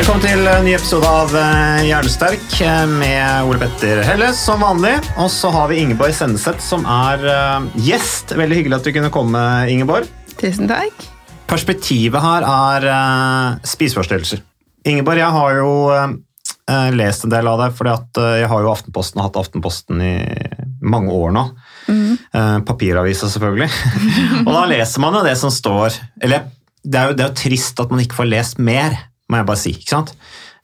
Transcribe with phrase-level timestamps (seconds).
[0.00, 4.94] Velkommen til en ny episode av eh, Hjernesterk eh, med Ole Petter Helle som vanlig.
[5.20, 8.32] Og så har vi Ingeborg Senneseth som er eh, gjest.
[8.32, 10.08] Veldig hyggelig at du kunne komme, Ingeborg.
[10.40, 11.04] Tusen takk.
[11.52, 12.86] Perspektivet her er
[13.68, 14.40] spiseforstyrrelser.
[14.88, 15.74] Ingeborg, jeg har jo
[16.96, 20.14] lest en del av deg, fordi at jeg har jo Aftenposten og hatt Aftenposten i
[20.80, 21.44] mange år nå.
[21.92, 22.64] Mm.
[22.64, 23.68] papiravisa, selvfølgelig.
[24.46, 26.48] og da leser man jo det som står Eller
[26.80, 28.94] det er, jo, det er jo trist at man ikke får lest mer,
[29.30, 29.74] må jeg bare si.
[29.76, 30.12] ikke sant?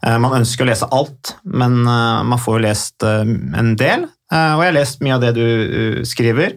[0.04, 3.24] Eh, Man ønsker å lese alt, men eh, man får jo lest eh,
[3.62, 4.10] en del.
[4.26, 6.56] Og jeg har lest mye av det du skriver.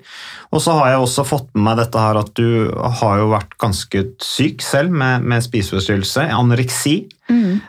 [0.50, 3.52] Og så har jeg også fått med meg dette her at du har jo vært
[3.62, 6.96] ganske syk selv med, med spiseforstyrrelse, anoreksi.
[7.30, 7.62] Mm.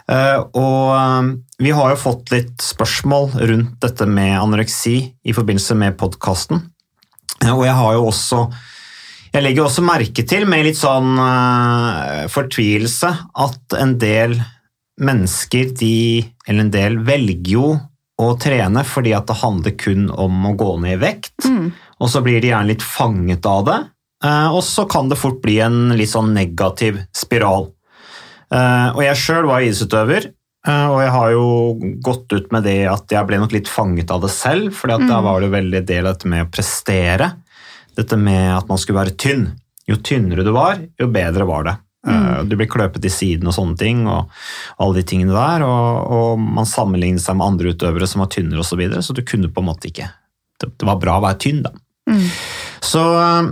[0.57, 6.65] Og vi har jo fått litt spørsmål rundt dette med anoreksi i forbindelse med podkasten.
[7.53, 8.47] Og jeg har jo også
[9.33, 13.13] jeg legger også merke til med litt sånn uh, fortvilelse
[13.47, 14.35] at en del
[15.01, 17.69] mennesker, de, eller en del, velger jo
[18.21, 21.47] å trene fordi at det handler kun om å gå ned i vekt,
[22.01, 23.81] og så blir de gjerne litt fanget av det,
[24.21, 27.71] Uh, og så kan det fort bli en litt sånn negativ spiral.
[28.53, 30.27] Uh, Og jeg sjøl var idrettsutøver,
[30.69, 31.45] og jeg har jo
[32.05, 35.23] gått ut med det at jeg ble nok litt fanget av det selv, for da
[35.25, 37.31] var det veldig del av dette med å prestere.
[37.99, 39.49] Dette med at man skulle være tynn.
[39.89, 41.77] Jo tynnere du var, jo bedre var det.
[42.07, 42.49] Mm.
[42.49, 44.31] Du ble kløpet i siden og sånne ting, og
[44.81, 45.65] alle de tingene der.
[45.67, 49.17] Og, og man sammenlignet seg med andre utøvere som var tynnere osv., så, videre, så
[49.17, 50.09] du kunne på en måte ikke
[50.61, 51.73] Det, var bra å være tynn, da.
[52.85, 53.51] Så eh,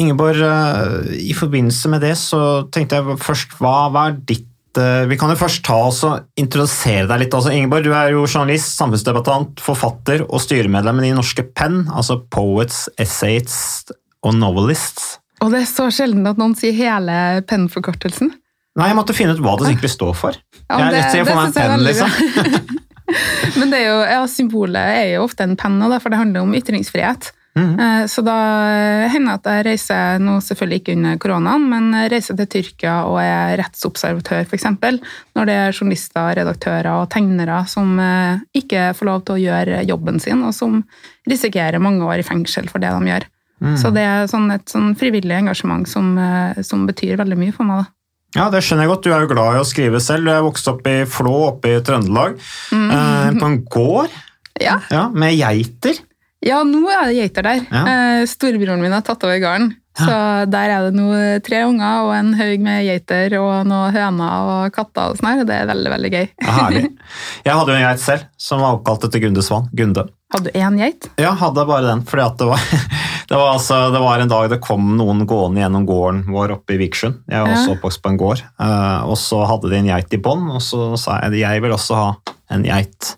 [0.00, 2.40] Ingeborg, eh, i forbindelse med det så
[2.72, 4.46] tenkte jeg først, hva, hva er ditt
[4.80, 7.36] eh, Vi kan jo først ta oss og introdusere deg litt.
[7.36, 12.86] Altså, Ingeborg, du er jo journalist, samfunnsdebattant, forfatter og styremedlem i Norske Penn, altså Poets,
[13.00, 13.92] Essayists
[14.26, 15.16] og Novelists.
[15.44, 18.32] Og det er så sjelden at noen sier hele pennforkortelsen.
[18.76, 20.36] Nei, jeg måtte finne ut hva det egentlig står for.
[20.66, 22.82] Ja, jeg er rett til å få meg en penn, liksom.
[23.60, 26.56] Men det er jo, ja, symbolet er jo ofte en penn, derfor det handler om
[26.58, 27.30] ytringsfrihet.
[27.56, 28.36] Eh, Så da
[29.08, 33.16] hender det at jeg reiser, nå selvfølgelig ikke under koronaen, men reiser til Tyrkia og
[33.22, 34.66] er rettsobservatør, f.eks.
[35.36, 39.84] Når det er journalister, redaktører og tegnere som eh, ikke får lov til å gjøre
[39.88, 40.82] jobben sin, og som
[41.28, 43.26] risikerer mange år i fengsel for det de gjør.
[43.64, 43.76] Mm.
[43.80, 47.64] Så det er sånn et sånn frivillig engasjement som, eh, som betyr veldig mye for
[47.64, 47.86] meg.
[47.86, 47.92] da.
[48.36, 49.06] Ja, det skjønner jeg godt.
[49.06, 50.26] Du er jo glad i å skrive selv.
[50.28, 54.10] Du er vokst opp i Flå oppe i Trøndelag, eh, på en gård
[54.60, 54.80] Ja.
[54.90, 55.96] ja, med geiter.
[56.44, 57.62] Ja, nå er det geiter der.
[57.72, 57.82] Ja.
[58.20, 59.72] Eh, Storebroren min har tatt over gården.
[59.96, 60.12] Så
[60.52, 61.06] der er det nå
[61.40, 65.38] tre unger og en haug med geiter og noen høner og katter og sånn her.
[65.40, 66.26] og Det er veldig, veldig gøy.
[66.44, 66.82] Ja, herlig.
[67.46, 69.70] Jeg hadde jo en geit selv, som var oppkalt etter Gunde Svan.
[69.72, 70.04] Gunde.
[70.34, 71.08] Hadde du én geit?
[71.22, 72.60] Ja, hadde bare den, fordi det var,
[73.32, 76.76] det var, altså, det var en dag det kom noen gående gjennom gården vår oppe
[76.76, 77.16] i Viksjøen.
[77.32, 77.56] Jeg var Ja.
[77.62, 78.44] også oppvokst på en gård.
[78.44, 81.64] eh, og så hadde de en geit i bånd, og så sa jeg at jeg
[81.64, 82.08] vil også ha
[82.52, 83.14] en geit.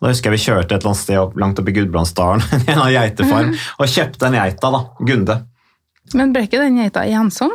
[0.00, 2.82] Da husker jeg vi kjørte et eller annet sted opp, langt oppe i Gudbrandsdalen, en
[2.84, 5.38] av geitefarm, og kjøpte en geita, da, Gunde.
[6.14, 7.50] Men ble ikke den geita ensom?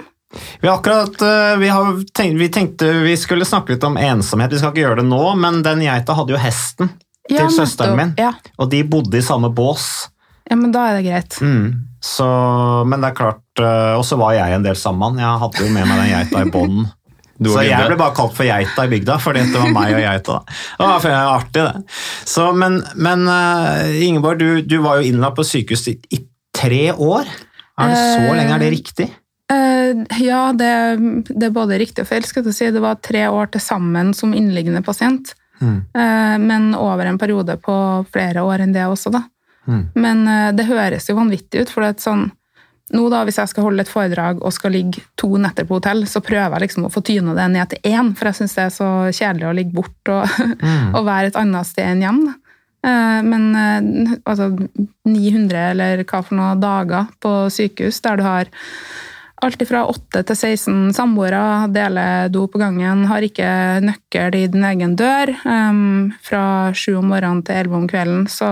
[0.61, 4.59] Vi, akkurat, eh, vi, har tenkt, vi tenkte vi skulle snakke litt om ensomhet, vi
[4.59, 6.89] skal ikke gjøre det nå, men den geita hadde jo hesten
[7.29, 8.33] til søsteren min, Ja.
[8.59, 10.09] og de bodde i samme bås.
[10.49, 11.37] ja, men da er det greit.
[11.41, 11.85] Mm.
[12.03, 12.25] Så,
[12.89, 15.15] men det er klart eh, Og så var jeg en del sammen.
[15.21, 16.81] Jeg hadde jo med meg den geita i bånd.
[17.41, 20.35] Så jeg ble bare kalt for geita i bygda, fordi det var meg og geita.
[20.37, 20.57] da.
[20.77, 21.97] Det var for- artig, det.
[22.29, 26.21] Så, men men eh, Ingeborg, du, du var jo innlagt på sykehus i, i
[26.55, 27.25] tre år.
[27.79, 28.53] Er det så Eh, lenge?
[28.55, 29.09] Er det riktig?
[29.51, 30.69] Eh, ja, det,
[31.29, 32.23] det er både riktig og feil.
[32.23, 32.69] skal jeg si.
[32.71, 35.33] Det var tre år til sammen som innliggende pasient.
[35.61, 35.79] Mm.
[35.95, 37.75] Eh, men over en periode på
[38.13, 39.23] flere år enn det også, da.
[39.95, 42.23] Men eh, det høres jo vanvittig ut, for det er et sånn
[42.91, 46.03] nå da, Hvis jeg skal holde et foredrag og skal ligge to netter på hotell,
[46.09, 48.65] så prøver jeg liksom å få tyna det ned til én, for jeg syns det
[48.65, 50.57] er så kjedelig å ligge borte og,
[50.99, 52.21] og være et annet sted enn hjem.
[52.83, 54.51] Eh, Men eh, altså
[55.07, 58.51] 900 eller hva for noen dager på sykehus der du har
[59.43, 63.47] alt fra 8 til 16 samboere, deler do på gangen, har ikke
[63.83, 65.33] nøkkel i din egen dør.
[65.43, 68.51] Um, fra 7 om morgenen til 11 om kvelden så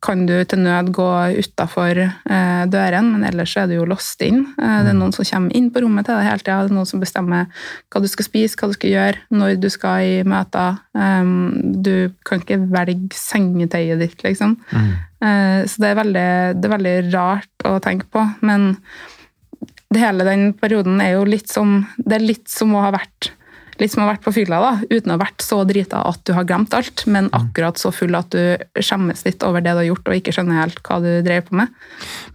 [0.00, 4.46] kan du til nød gå utafor eh, døren, men ellers er du jo låst inn.
[4.56, 6.62] Eh, det er noen som kommer inn på rommet til deg hele tida.
[6.64, 9.68] Det er noen som bestemmer hva du skal spise, hva du skal gjøre, når du
[9.72, 10.80] skal i møter.
[10.96, 11.52] Um,
[11.84, 14.56] du kan ikke velge sengetøyet ditt, liksom.
[14.72, 18.24] Eh, så det er, veldig, det er veldig rart å tenke på.
[18.40, 18.72] Men
[19.92, 23.32] det hele den perioden er jo litt som Det er litt som å ha vært
[23.80, 26.22] litt som å ha vært på fylla, da, uten å ha vært så drita at
[26.28, 29.82] du har glemt alt, men akkurat så full at du skjemmes litt over det du
[29.82, 31.72] har gjort og ikke skjønner helt hva du drev på med.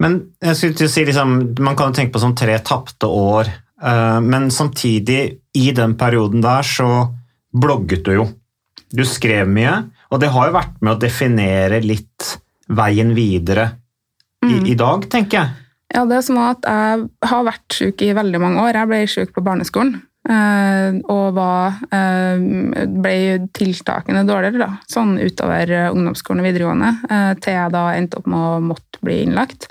[0.04, 3.10] Men jeg skulle til å si, liksom, Man kan jo tenke på sånn tre tapte
[3.10, 3.52] år,
[3.82, 5.22] eh, men samtidig,
[5.56, 6.90] i den perioden der, så
[7.56, 8.30] blogget du jo.
[8.96, 9.78] Du skrev mye,
[10.12, 12.36] og det har jo vært med å definere litt
[12.76, 13.70] veien videre
[14.46, 15.62] i, i dag, tenker jeg.
[15.94, 18.80] Ja, det er som at jeg har vært syk i veldig mange år.
[18.80, 20.00] Jeg ble syk på barneskolen.
[20.30, 23.18] Eh, Og var, eh, ble
[23.56, 26.92] tiltakene dårligere da, sånn utover eh, ungdomsskolen og videregående,
[27.44, 29.70] til jeg da endte opp med å måtte bli innlagt.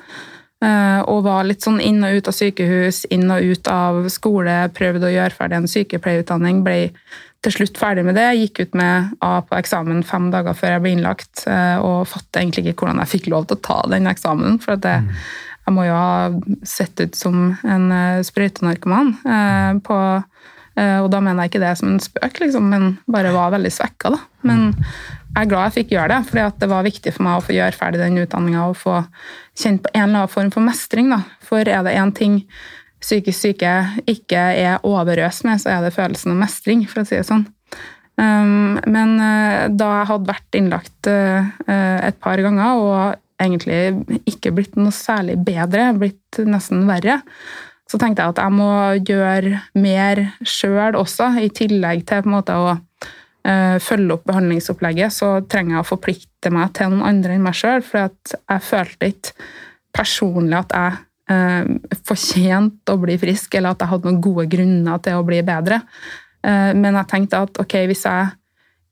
[0.65, 5.11] Og var litt sånn inn og ut av sykehus, inn og ut av skole, prøvde
[5.11, 6.79] å gjøre ferdig en sykepleierutdanning, ble
[7.45, 8.31] til slutt ferdig med det.
[8.39, 11.45] Gikk ut med A på eksamen fem dager før jeg ble innlagt,
[11.85, 14.56] og fattet egentlig ikke hvordan jeg fikk lov til å ta den eksamen.
[14.65, 15.05] for at jeg,
[15.67, 16.33] jeg må jo ha
[16.65, 17.93] sett ut som en
[18.25, 19.19] sprøytenarkoman.
[19.85, 20.01] på,
[20.75, 24.11] og da mener jeg ikke det som en spøk, liksom, men bare var veldig svekka.
[24.11, 24.19] Da.
[24.43, 27.44] Men jeg er glad jeg fikk gjøre det, for det var viktig for meg å
[27.47, 28.97] få gjøre ferdig den utdanninga og få
[29.59, 31.12] kjent på en eller annen form for mestring.
[31.15, 31.21] Da.
[31.47, 32.41] For er det én ting
[33.05, 33.73] psykisk syke
[34.11, 37.47] ikke er overøst med, så er det følelsen av mestring, for å si det sånn.
[38.15, 44.20] Um, men eh, da jeg hadde vært innlagt eh, eh, et par ganger og egentlig
[44.31, 47.19] ikke blitt noe særlig bedre, blitt nesten verre,
[47.91, 48.71] så tenkte jeg at jeg må
[49.05, 55.77] gjøre mer sjøl også, i tillegg til måte å eh, følge opp behandlingsopplegget, så trenger
[55.77, 59.51] jeg å forplikte meg til noen andre enn meg sjøl, for jeg følte ikke
[59.95, 61.03] personlig at jeg
[61.35, 65.43] eh, fortjente å bli frisk, eller at jeg hadde noen gode grunner til å bli
[65.47, 65.83] bedre.
[66.45, 68.33] Eh, men jeg tenkte at ok, hvis jeg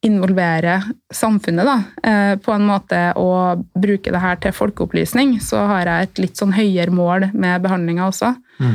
[0.02, 0.82] involverer
[1.14, 6.08] samfunnet da, eh, på en måte og bruke det her til folkeopplysning, så har jeg
[6.08, 8.32] et litt sånn høyere mål med behandlinga også.
[8.62, 8.74] Mm.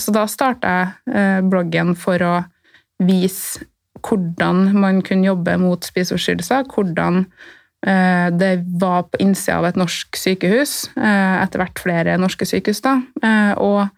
[0.00, 2.34] Så da starta jeg eh, bloggen for å
[3.02, 3.66] vise
[4.06, 7.24] hvordan man kunne jobbe mot spiseforstyrrelser, hvordan
[7.86, 12.84] eh, det var på innsida av et norsk sykehus, eh, etter hvert flere norske sykehus,
[12.84, 13.95] da, eh, og Eh,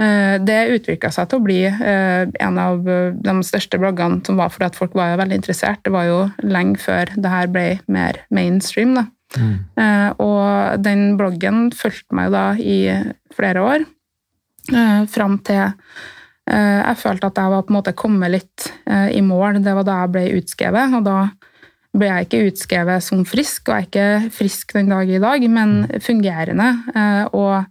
[0.00, 4.52] Det utvikla seg til å bli eh, en av eh, de største bloggene som var
[4.54, 5.82] fordi at folk var jo veldig interessert.
[5.84, 8.94] Det var jo lenge før det her ble mer mainstream.
[8.96, 9.06] Da.
[9.36, 9.58] Mm.
[10.24, 12.80] Og den bloggen fulgte meg da i
[13.36, 13.84] flere år,
[14.72, 19.10] eh, fram til eh, jeg følte at jeg var på en måte kommet litt eh,
[19.16, 19.60] i mål.
[19.64, 21.18] Det var da jeg ble utskrevet, og da
[21.96, 25.46] ble jeg ikke utskrevet som frisk, og jeg er ikke frisk den dag i dag,
[25.50, 26.70] men fungerende.
[26.94, 27.64] eh, og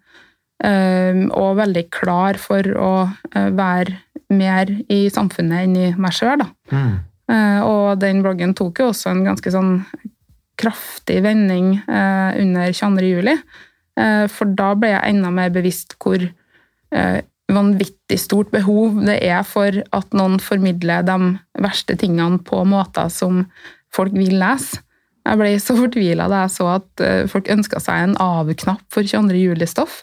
[0.60, 3.96] og veldig klar for å uh, være
[4.36, 6.44] mer i samfunnet enn i meg sjøl.
[6.70, 6.98] Mm.
[7.66, 9.84] og den bloggen tok jo også en ganske sånn
[10.60, 13.10] kraftig vending uh, under 22.
[13.10, 13.36] juli.
[14.32, 16.22] For da ble jeg enda mer bevisst hvor
[17.51, 21.18] vanvittig stort behov det er for at noen formidler de
[21.60, 23.42] verste tingene på måter som
[23.92, 24.80] folk vil lese.
[25.28, 29.36] Jeg ble så fortvila da jeg så at folk ønska seg en av-knapp for 22.
[29.42, 30.00] juli-stoff.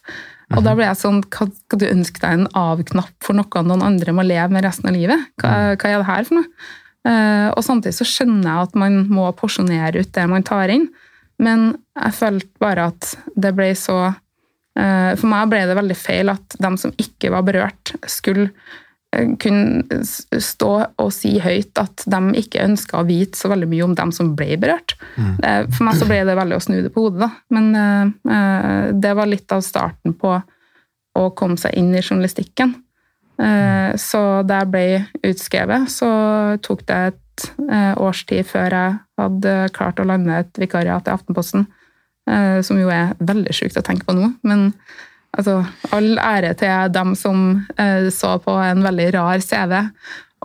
[0.55, 3.83] Og da ble jeg sånn Hva skal du ønske deg en av-knapp for noe noen
[3.83, 5.25] andre må leve med resten av livet?
[5.43, 6.69] Hva, hva er det her for noe?
[7.07, 10.89] Eh, og samtidig så skjønner jeg at man må porsjonere ut det man tar inn,
[11.43, 16.33] men jeg følte bare at det ble så eh, For meg ble det veldig feil
[16.33, 18.49] at de som ikke var berørt, skulle
[19.43, 20.01] kunne
[20.43, 24.13] stå og si høyt at de ikke ønska å vite så veldig mye om dem
[24.15, 24.97] som ble berørt.
[25.17, 25.71] Mm.
[25.73, 27.31] For meg så ble det veldig å snu det på hodet, da.
[27.57, 27.71] Men
[28.27, 30.35] eh, det var litt av starten på
[31.17, 32.75] å komme seg inn i journalistikken.
[33.37, 34.85] Uh, Så da jeg ble
[35.29, 36.09] utskrevet, så
[36.65, 41.13] tok det et uh, års tid før jeg hadde klart å lande et vikariat i
[41.13, 41.67] Aftenposten,
[42.27, 44.33] som jo er veldig sjukt å tenke på nå.
[44.43, 44.73] Men
[45.37, 45.59] altså,
[45.97, 47.43] all ære til dem som
[47.79, 49.75] eh, så på en veldig rar CV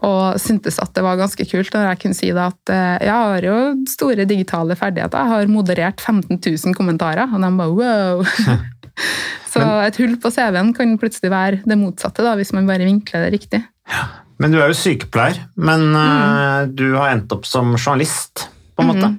[0.01, 3.13] Og syntes at det var ganske kult når jeg kunne si det at eh, jeg
[3.13, 3.57] har jo
[3.91, 5.19] store digitale ferdigheter.
[5.19, 8.23] Jeg har moderert 15 000 kommentarer, og de bare wow!
[9.51, 13.25] Så et hull på CV-en kan plutselig være det motsatte, da, hvis man bare vinkler
[13.25, 13.59] det riktig.
[13.91, 14.05] Ja.
[14.41, 15.97] Men du er jo sykepleier, men Mm.
[16.01, 19.09] eh, du har endt opp som journalist, på en måte.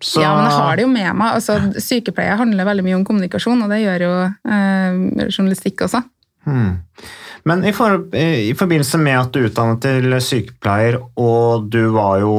[0.00, 1.34] Så, Ja, men jeg har det jo med meg.
[1.36, 6.00] Altså, sykepleie handler veldig mye om kommunikasjon, og det gjør jo eh, journalistikk også.
[6.48, 6.80] Hmm.
[7.48, 12.34] Men i, for, i forbindelse med at du utdannet til sykepleier, og du var jo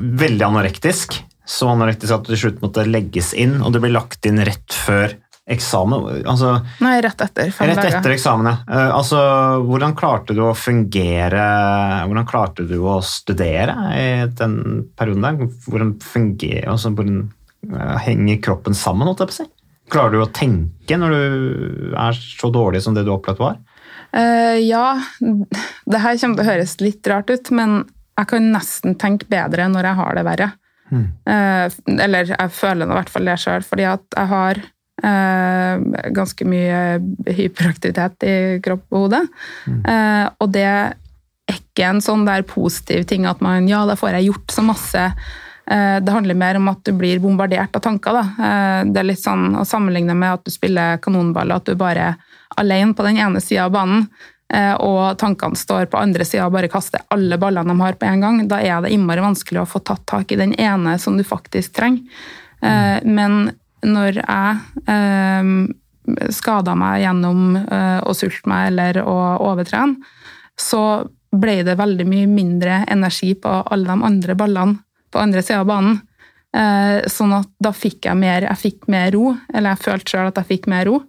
[0.00, 4.26] veldig anorektisk, så anorektisk at du til slutt måtte legges inn, og du ble lagt
[4.28, 5.14] inn rett før
[5.46, 6.24] eksamen.
[6.26, 7.98] Altså, Nei, rett etter fem rett dager.
[8.00, 8.56] etter eksamen, ja.
[8.66, 9.18] Eh, Altså,
[9.66, 11.44] hvordan klarte du å fungere
[12.06, 14.56] Hvordan klarte du å studere i den
[14.98, 15.52] perioden der?
[15.68, 17.22] Hvordan fungerer altså, Hvordan
[17.70, 19.48] eh, henger kroppen sammen, holdt jeg på å si?
[19.94, 23.60] Klarer du å tenke når du er så dårlig som det du opplevde var?
[24.16, 27.84] Uh, ja, det her kommer til å høres litt rart ut, men
[28.16, 30.48] jeg kan nesten tenke bedre når jeg har det verre.
[30.94, 31.66] Eh,
[31.98, 34.60] eller jeg føler det i hvert fall det sjøl, fordi at jeg har
[35.02, 36.78] ganske mye
[37.36, 39.20] hyperaktivitet i kropp og hode.
[39.68, 40.94] Eh, og det er
[41.52, 45.02] ikke en sånn der positiv ting at man Ja, da får jeg gjort så masse.
[45.70, 48.12] Eh, Det handler mer om at du blir bombardert av tanker.
[48.12, 48.24] Da.
[48.46, 51.98] Eh, Det er litt sånn å sammenligne med at du spiller kanonball, at du bare
[51.98, 52.16] er
[52.56, 54.08] alene på den ene sida av banen,
[54.52, 58.06] eh, og tankene står på andre sida og bare kaster alle ballene de har på
[58.06, 58.48] en gang.
[58.48, 61.74] Da er det innmari vanskelig å få tatt tak i den ene som du faktisk
[61.74, 62.02] trenger.
[62.62, 63.52] Eh, Men
[63.86, 65.50] når jeg eh,
[66.34, 69.16] skada meg gjennom eh, å sulte meg eller å
[69.48, 69.98] overtrene,
[70.56, 74.78] så ble det veldig mye mindre energi på alle de andre ballene
[75.12, 75.98] på andre sida av banen.
[76.56, 80.30] Eh, sånn at da fikk jeg mer, jeg fikk mer ro, eller jeg følte sjøl
[80.30, 81.00] at jeg fikk mer ro.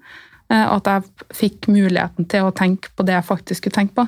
[0.49, 4.07] eh, at jeg fikk muligheten til å tenke på det jeg faktisk skulle tenke på.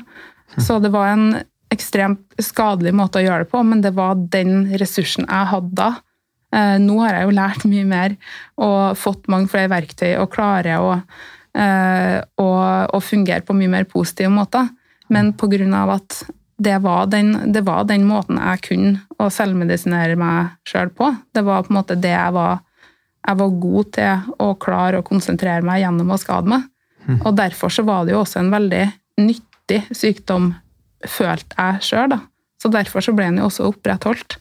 [0.58, 4.72] Så det var en ekstremt skadelig måte å gjøre det på, men det var den
[4.80, 5.90] ressursen jeg hadde da.
[6.56, 8.16] Eh, Nå har jeg jo lært mye mer
[8.58, 10.96] og fått mange flere verktøy og klarer å,
[11.58, 12.50] eh, å,
[12.90, 14.70] å fungere på mye mer positive måter.
[15.10, 15.34] Men
[15.74, 16.24] av at
[16.60, 21.16] det var den, det var den måten jeg kunne å selvmedisinere meg sjøl på.
[21.34, 22.60] Det var på en måte det jeg var,
[23.26, 26.68] jeg var god til å klare å konsentrere meg gjennom å skade meg.
[27.24, 28.84] Og derfor så var det jo også en veldig
[29.24, 30.52] nyttig sykdom,
[31.08, 32.18] følte jeg sjøl.
[32.60, 34.38] Så derfor så ble den jo også opprettholdt.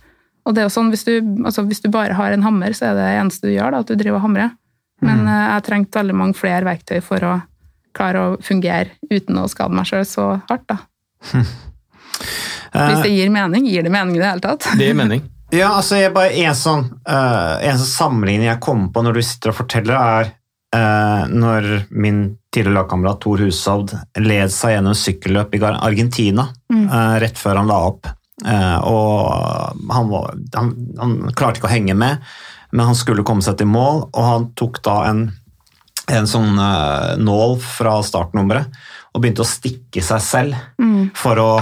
[0.48, 1.12] Og det er jo sånn, hvis du,
[1.44, 3.90] altså hvis du bare har en hammer, så er det eneste du gjør, da, at
[3.90, 4.54] du driver og hamrer.
[5.04, 7.34] Men eh, jeg trengte veldig mange flere verktøy for å
[7.96, 10.64] klare å fungere uten å skade meg sjøl så hardt.
[10.70, 10.78] da.
[12.72, 14.70] Hvis det gir mening, gir det mening i det hele tatt?
[14.78, 15.26] Det gir mening.
[15.48, 19.22] Ja, altså jeg bare En sånn, uh, en sånn sammenligning jeg kommer på når du
[19.24, 20.28] sitter og forteller, er
[20.76, 22.18] uh, når min
[22.52, 27.72] tidligere lagkamerat Tor Hushovd led seg gjennom sykkelløp i Argentina Argentina uh, rett før han
[27.72, 28.10] la opp.
[28.46, 32.22] Eh, og han, var, han, han klarte ikke å henge med,
[32.70, 35.24] men han skulle komme seg til mål, og han tok da en,
[36.12, 38.80] en sånn eh, nål fra startnummeret
[39.14, 40.58] og begynte å stikke seg selv
[41.16, 41.52] for å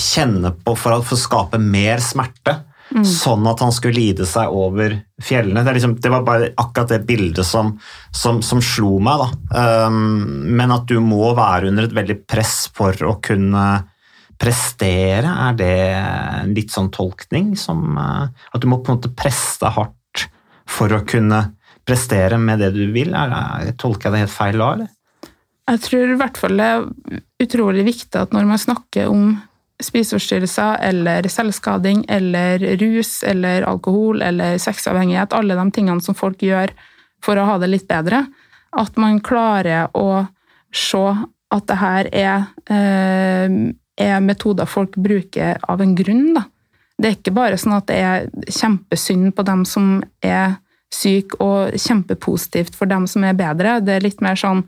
[0.00, 2.62] kjenne på, for å, for å skape mer smerte.
[3.04, 5.64] Sånn at han skulle lide seg over fjellene.
[5.66, 7.72] Det, liksom, det var bare akkurat det bildet som,
[8.14, 9.22] som, som slo meg.
[9.24, 9.86] Da.
[9.88, 13.64] Um, men at du må være under et veldig press for å kunne
[14.44, 19.14] prestere, er det en litt sånn tolkning som uh, At du må på en måte
[19.16, 20.26] presse hardt
[20.68, 21.40] for å kunne
[21.84, 23.14] prestere med det du vil?
[23.16, 24.92] Er det, tolker jeg det helt feil da, eller?
[25.64, 29.34] Jeg tror i hvert fall det er utrolig viktig at når man snakker om
[29.82, 36.72] spiseforstyrrelser eller selvskading eller rus eller alkohol eller sexavhengighet, alle de tingene som folk gjør
[37.24, 38.26] for å ha det litt bedre,
[38.76, 40.26] at man klarer å
[40.74, 41.04] se
[41.54, 43.56] at det her er, eh,
[44.00, 46.34] er metoder folk bruker av en grunn.
[46.34, 46.44] Da.
[46.98, 50.58] Det er ikke bare sånn at det er kjempesynd på dem som er
[50.94, 53.80] syke, og kjempepositivt for dem som er bedre.
[53.82, 54.64] Det er litt mer sånn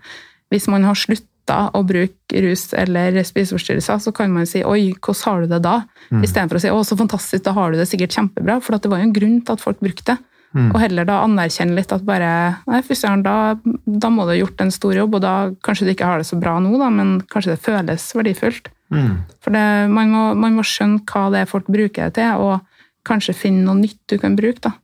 [0.50, 5.24] hvis man har slutta å bruke rus eller spiseforstyrrelser, så kan man si 'oi, hvordan
[5.24, 6.22] har du det da?' Mm.
[6.22, 8.62] Istedenfor å si 'å, så fantastisk, da har du det sikkert kjempebra'.
[8.62, 10.18] For at det var jo en grunn til at folk brukte det.
[10.56, 10.70] Mm.
[10.70, 12.30] Og heller da anerkjenne litt at bare
[12.64, 15.34] Nei, fy søren, da, da må du ha gjort en stor jobb, og da
[15.66, 18.70] kanskje du ikke har det så bra nå, da, men kanskje det føles verdifullt.
[18.94, 19.12] Mm.
[19.44, 22.64] For det, man, må, man må skjønne hva det er folk bruker det til, og
[23.06, 24.74] kanskje finne noe nytt du kan bruke, da.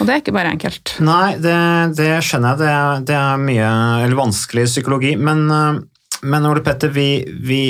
[0.00, 0.96] Og det er ikke bare enkelt.
[1.06, 1.56] Nei, det,
[1.96, 2.60] det skjønner jeg.
[2.60, 3.72] Det er, det er mye
[4.04, 5.14] eller vanskelig psykologi.
[5.16, 5.78] Men, eh,
[6.26, 7.62] men Ole Petter, vi, vi,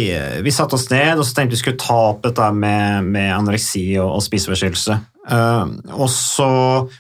[0.42, 3.84] vi satte oss ned og så tenkte vi skulle ta opp dette med, med anoreksi
[4.00, 4.98] og, og spiseforstyrrelse.
[5.30, 5.64] Eh,
[5.94, 6.50] og så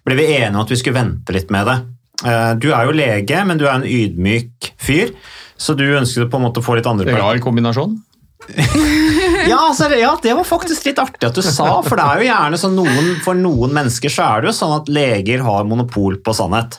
[0.06, 1.76] ble vi enige om at vi skulle vente litt med det.
[2.24, 5.14] Eh, du er jo lege, men du er en ydmyk fyr,
[5.60, 7.98] så du ønsket på en måte å få litt andre Rar kombinasjon.
[9.44, 12.26] Ja, altså, ja, det var faktisk litt artig at du sa, for det er jo
[12.30, 16.16] gjerne sånn noen, for noen mennesker så er det jo sånn at leger har monopol
[16.24, 16.78] på sannhet.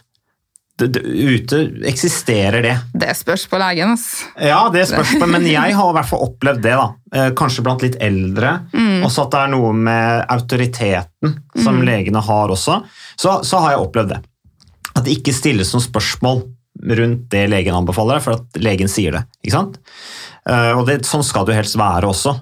[0.75, 2.73] Det, det, ute eksisterer det.
[2.99, 3.93] Det spørs på legen.
[4.43, 6.73] Ja, det spørs på, men jeg har i hvert fall opplevd det.
[6.75, 6.87] da.
[7.15, 8.49] Eh, Kanskje blant litt eldre.
[9.07, 12.81] Også at det er noe med autoriteten som legene har også.
[13.15, 14.19] Så, så har jeg opplevd det.
[14.95, 16.43] At det ikke stilles noen spørsmål
[16.99, 19.23] rundt det legen anbefaler, for at legen sier det.
[19.45, 19.79] ikke sant?
[20.49, 22.35] Eh, Og det, sånn skal det jo helst være også.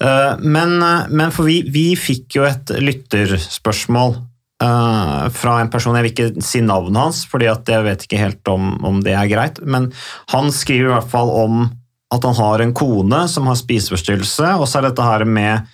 [0.00, 0.78] Eh, Men,
[1.12, 4.16] men for vi, vi fikk jo et lytterspørsmål
[4.64, 8.52] eh, fra en person, jeg vil ikke si navnet hans, fordi jeg vet ikke helt
[8.52, 9.90] om, om det er greit, men
[10.32, 11.66] han skriver i hvert fall om
[12.14, 15.68] at han har en kone som har spiseforstyrrelse, og så er dette her med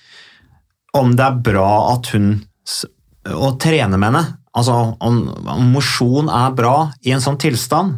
[0.95, 2.37] om det er bra at hun
[3.35, 4.25] å trene med henne.
[4.55, 7.97] Altså om, om mosjon er bra i en sånn tilstand.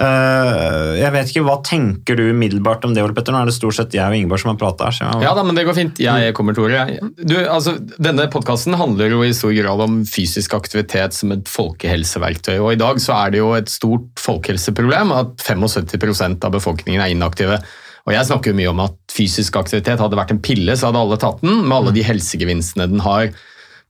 [0.00, 3.34] Eh, jeg vet ikke, Hva tenker du umiddelbart om det, Ole Petter?
[3.34, 4.96] Nå er det stort sett jeg og Ingeborg som har prata her.
[4.96, 6.00] Jeg, Ja da, men det går fint.
[6.00, 11.12] Jeg kommer, til Du, altså, denne podkasten handler jo i stor grad om fysisk aktivitet
[11.12, 12.56] som et folkehelseverktøy.
[12.62, 17.12] Og i dag så er det jo et stort folkehelseproblem at 75% av befolkningen er
[17.12, 17.60] inaktive.
[18.08, 21.04] Og jeg snakker jo mye om at fysisk aktivitet hadde vært en pille, så hadde
[21.04, 23.28] alle tatt den, med alle de helsegevinstene den har.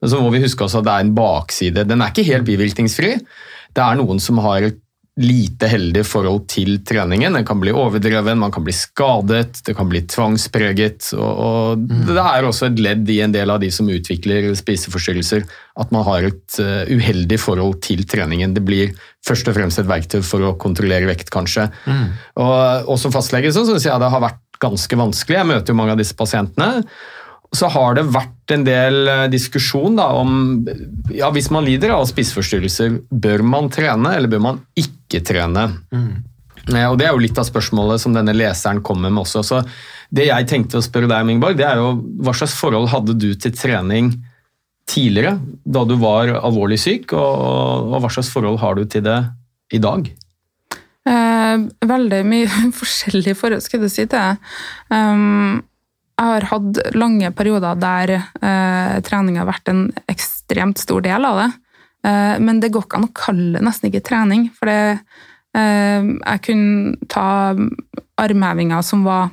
[0.02, 1.86] Men så må vi huske også at det er en bakside.
[1.88, 3.14] Den er ikke helt bivirkningsfri.
[3.72, 4.81] Det er noen som har et
[5.20, 7.34] lite heldig forhold til treningen.
[7.36, 11.10] Den kan bli overdreven, man kan bli skadet, det kan bli tvangspreget.
[11.18, 15.44] Og, og Det er også et ledd i en del av de som utvikler spiseforstyrrelser,
[15.82, 18.56] at man har et uh, uheldig forhold til treningen.
[18.56, 18.94] Det blir
[19.26, 21.68] først og fremst et verktøy for å kontrollere vekt, kanskje.
[22.40, 25.42] Og, og som fastlege så syns jeg det har vært ganske vanskelig.
[25.42, 26.86] Jeg møter jo mange av disse pasientene.
[27.52, 30.64] Så har det vært en del eh, diskusjon da, om
[31.12, 35.66] ja, hvis man lider av spiseforstyrrelser, bør man trene eller bør man ikke trene?
[35.92, 36.22] Mm.
[36.62, 39.42] Og Det er jo litt av spørsmålet som denne leseren kommer med også.
[39.44, 39.60] Så
[40.14, 43.32] det jeg tenkte å spørre deg, Mingborg, det er jo hva slags forhold hadde du
[43.34, 44.12] til trening
[44.88, 49.18] tidligere, da du var alvorlig syk, og, og hva slags forhold har du til det
[49.72, 50.08] i dag?
[51.08, 54.38] Eh, veldig mye forskjellige forhold, skal jeg si til det.
[54.92, 55.62] Um,
[56.12, 61.40] jeg har hatt lange perioder der uh, trening har vært en ekstremt stor del av
[61.40, 61.50] det.
[62.06, 64.98] Eh, men det går ikke an å kalle det nesten ikke trening, for det,
[65.54, 67.54] eh, jeg kunne ta
[68.22, 69.30] armhevinger som var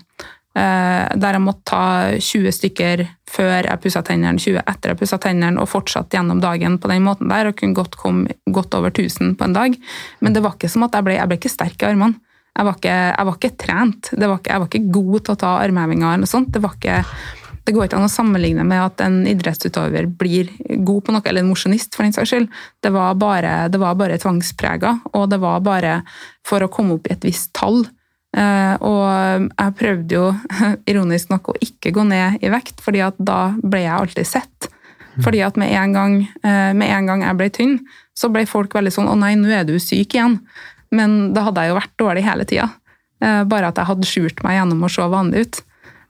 [0.57, 1.83] eh, der jeg måtte ta
[2.17, 6.77] 20 stykker før jeg pussa tennene, 20 etter jeg pussa tennene, og fortsatt gjennom dagen
[6.81, 9.77] på den måten der, og kunne godt komme godt over 1000 på en dag.
[10.21, 12.21] Men det var ikke som at jeg ble, jeg ble ikke sterk i armene.
[12.57, 14.09] Jeg var ikke, jeg var ikke trent.
[14.11, 16.49] Det var ikke, jeg var ikke god til å ta armhevinger eller noe sånt.
[16.53, 17.03] Det var ikke
[17.69, 20.47] det går ikke an å sammenligne med at en idrettsutøver blir
[20.87, 22.47] god på noe, eller en mosjonist for den saks skyld.
[22.81, 25.99] Det var bare, det var bare tvangsprega, og det var bare
[26.47, 27.83] for å komme opp i et visst tall.
[28.37, 30.25] Eh, og jeg prøvde jo,
[30.91, 34.71] ironisk nok, å ikke gå ned i vekt, fordi at da ble jeg alltid sett.
[35.19, 37.79] Fordi at med en gang, eh, med en gang jeg ble tynn,
[38.17, 40.39] så ble folk veldig sånn 'Å nei, nå er du syk igjen'.
[40.95, 42.69] Men da hadde jeg jo vært dårlig hele tida.
[43.23, 45.61] Eh, bare at jeg hadde skjult meg gjennom å se vanlig ut.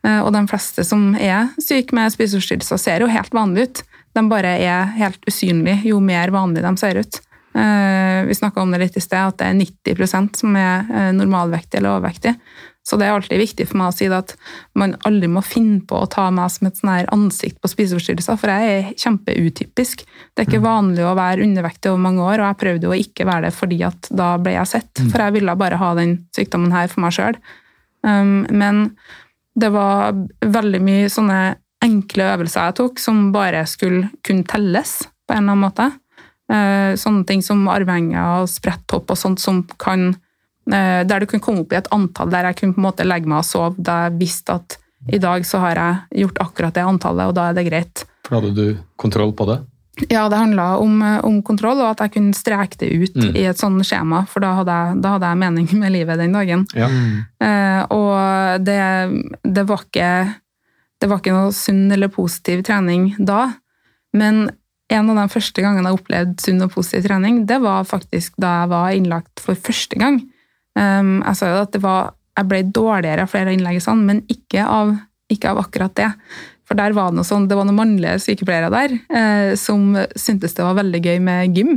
[0.06, 3.84] Eh, Og de fleste som er syke med spiseforstyrrelser, ser jo helt vanlige ut.
[4.16, 7.20] De bare er helt usynlige jo mer vanlige de ser ut.
[7.56, 11.80] Eh, Vi snakka om det litt i sted, at det er 90% som er normalvektig
[11.80, 12.36] eller overvektig.
[12.90, 14.34] Så det er alltid viktig for meg å si at
[14.80, 18.40] man aldri må finne på å ta meg som et sånn her ansikt på spiseforstyrrelser,
[18.42, 20.02] for jeg er kjempeutypisk.
[20.34, 23.30] Det er ikke vanlig å være undervektig over mange år, og jeg prøvde å ikke
[23.30, 26.74] være det fordi at da ble jeg sett, for jeg ville bare ha den sykdommen
[26.74, 27.38] her for meg sjøl.
[28.02, 28.88] Um, men
[29.60, 31.40] det var veldig mye sånne
[31.84, 35.92] enkle øvelser jeg tok, som bare skulle kunne telles på en eller annen måte.
[36.50, 40.16] Eh, sånne ting som armhenger og spretthopp og sånt som kan
[40.70, 43.28] Der du kunne komme opp i et antall der jeg kunne på en måte legge
[43.28, 44.78] meg og sove, da jeg visste at
[45.10, 48.04] i dag så har jeg gjort akkurat det antallet, og da er det greit.
[48.28, 49.60] For hadde du kontroll på det?
[50.12, 53.36] Ja, det handla om, eh, om kontroll, og at jeg kunne streke det ut Mm.
[53.36, 56.32] i et sånt skjema, for da hadde, jeg, da hadde jeg mening med livet den
[56.36, 56.66] dagen.
[56.76, 56.88] Ja.
[57.42, 60.36] Eh, og det, det, var ikke,
[61.02, 63.54] det var ikke noe sunn eller positiv trening da,
[64.14, 64.50] men
[64.90, 68.62] en av de første gangene jeg opplevde sunn og positiv trening, det var faktisk da
[68.62, 70.22] jeg var innlagt for første gang.
[70.80, 74.64] Um, jeg sa jo at var, jeg ble dårligere av flere av innleggelsene, men ikke
[74.64, 74.96] av,
[75.34, 76.10] ikke av akkurat det.
[76.70, 80.54] For der var det noe sånn, det var noen mannlige sykepleiere der eh, som syntes
[80.56, 81.72] det var veldig gøy med gym.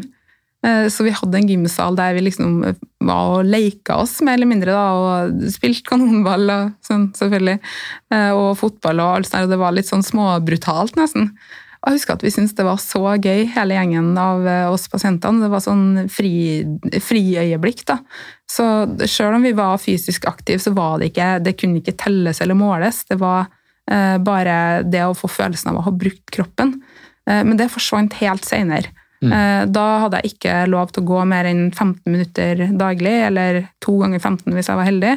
[0.62, 2.60] Eh, Så vi hadde en gymsal der vi liksom
[3.00, 7.58] var og leika oss, mer eller mindre, da, og spilte kanonball og sånn, selvfølgelig.
[8.12, 9.48] Eh, Og fotball og alt sånt.
[9.48, 11.32] og Det var litt sånn småbrutalt, nesten.
[11.82, 14.86] Og jeg husker at vi syntes det var så gøy, hele gjengen av eh, oss
[14.90, 15.42] pasientene.
[15.42, 16.62] Det var sånn fri,
[17.02, 17.98] friøyeblikk, da.
[18.46, 18.66] Så
[19.10, 22.58] selv om vi var fysisk aktive, så var det ikke Det kunne ikke telles eller
[22.58, 23.02] måles.
[23.08, 23.48] Det var
[23.90, 26.76] eh, bare det å få følelsen av å ha brukt kroppen.
[27.26, 28.94] Eh, men det forsvant helt seinere.
[29.22, 33.66] Eh, Da hadde jeg ikke lov til å gå mer enn 15 minutter daglig, eller
[33.82, 35.12] to ganger 15 hvis jeg var heldig.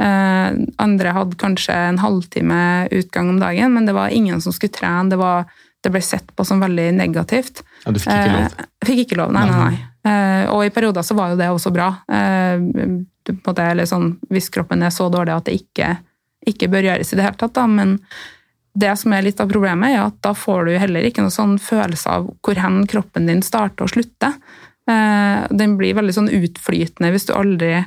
[0.00, 4.72] Eh, Andre hadde kanskje en halvtime utgang om dagen, men det var ingen som skulle
[4.72, 5.10] trene.
[5.10, 5.50] Det, var,
[5.82, 7.62] det ble sett på som veldig negativt.
[7.84, 8.42] Ja, du fikk ikke lov.
[8.42, 9.78] Eh, Jeg fikk ikke lov, nei, nei, nei.
[10.10, 11.88] Eh, Og i perioder så var jo det også bra.
[12.10, 12.58] Eh,
[13.26, 15.94] du, måte, sånn, hvis kroppen er så dårlig at det ikke,
[16.48, 17.66] ikke bør gjøres i det hele tatt, da.
[17.66, 17.98] Men
[18.80, 21.56] det som er litt av problemet, er at da får du heller ikke noen sånn
[21.60, 24.36] følelse av hvor hen kroppen din starter og slutter.
[24.88, 27.84] Eh, Den blir veldig sånn utflytende hvis du aldri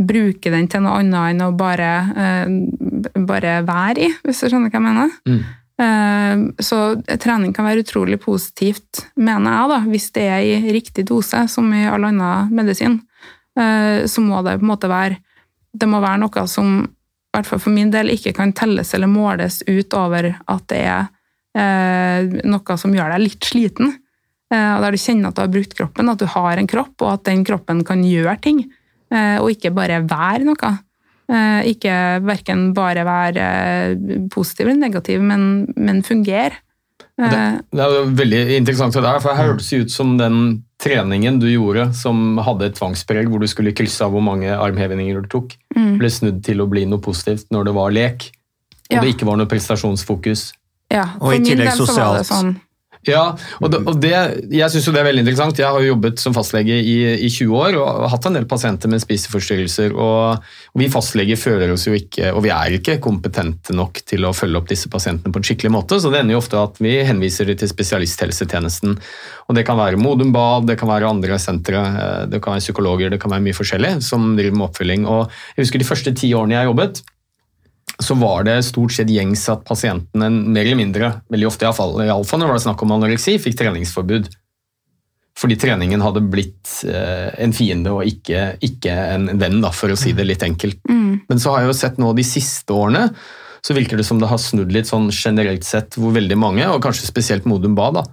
[0.00, 4.72] bruker den til noe annet enn å bare, eh, bare være i, hvis du skjønner
[4.72, 5.12] hva jeg mener.
[5.30, 5.44] Eh,
[5.76, 6.76] Så
[7.18, 11.66] trening kan være utrolig positivt, mener jeg, da, hvis det er i riktig dose, som
[11.74, 13.00] i all annen medisin.
[13.58, 15.16] Eh, Så må det på en måte være
[15.74, 19.10] Det må være noe som, i hvert fall for min del, ikke kan telles eller
[19.10, 21.08] måles utover at det er
[21.58, 23.96] eh, noe som gjør deg litt sliten.
[24.54, 27.24] Der du kjenner at du har brukt kroppen, at du har en kropp, og at
[27.26, 28.60] den kroppen kan gjøre ting.
[29.10, 30.78] eh, Og ikke bare være noe.
[31.30, 33.44] Eh, Ikke verken bare være
[33.94, 36.52] eh, positiv eller negativ, men, men fungere.
[37.16, 40.64] Det, Eh, det er veldig interessant det der, for her hørtes det ut som den
[40.82, 45.22] treningen du gjorde som hadde et tvangspreg hvor du skulle krysse av hvor mange armhevinger
[45.22, 45.98] du tok, Mm.
[45.98, 48.26] ble snudd til å bli noe positivt når det var lek,
[48.90, 49.00] og Ja.
[49.00, 50.52] det ikke var noe prestasjonsfokus.
[50.90, 52.26] Ja, Og i min tillegg del så var det sosialt.
[52.26, 52.56] sånn
[53.08, 53.24] Ja,
[53.60, 55.58] og det, og det jeg synes jo det er veldig interessant.
[55.60, 58.90] Jeg har jo jobbet som fastlege i, i 20 år og hatt en del pasienter
[58.92, 59.92] med spiseforstyrrelser.
[59.92, 64.24] Og, og vi fastleger føler oss jo ikke, og vi er ikke kompetente nok til
[64.24, 66.80] å følge opp disse pasientene på en skikkelig måte, så det ender jo ofte at
[66.82, 68.98] vi henviser dem til spesialisthelsetjenesten.
[69.48, 72.64] Og det kan være Modum Bad, det kan være andre sentre, eh, det kan være
[72.64, 75.08] psykologer, det kan være mye forskjellig som driver med oppfølging.
[75.10, 77.04] Og jeg husker de første ti årene jeg jobbet,
[78.02, 82.42] så var det stort sett gjengs at pasientene mer eller mindre, veldig ofte iallfall, iallfall
[82.42, 84.32] når det var snakk om anoreksi, fikk treningsforbud.
[85.38, 89.98] Fordi treningen hadde blitt eh, en fiende og ikke, ikke en venn, da, for å
[89.98, 90.82] si det litt enkelt.
[91.30, 93.08] Men så har jeg jo sett nå de siste årene,
[93.64, 96.82] så virker det som det har snudd litt sånn generelt sett, hvor veldig mange, og
[96.84, 98.04] kanskje spesielt Modum Bad, da,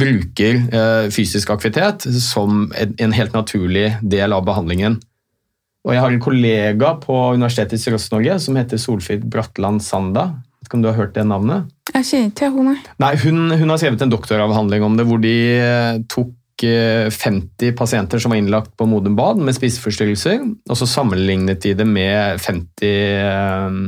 [0.00, 4.98] bruker eh, fysisk aktivitet som en, en helt naturlig del av behandlingen.
[5.84, 10.30] Og jeg har en kollega på Universitetet i Sørøst-Norge som heter Solfrid Bratland Sanda.
[10.62, 11.68] Vet ikke om du har hørt det navnet?
[11.92, 13.10] Jeg kjenner ikke til henne, nei.
[13.20, 18.22] Hun, hun har skrevet en doktoravhandling om det, hvor de eh, tok eh, 50 pasienter
[18.22, 22.88] som var innlagt på Modum Bad med spiseforstyrrelser, og så sammenlignet de det med 50
[22.88, 23.78] eh,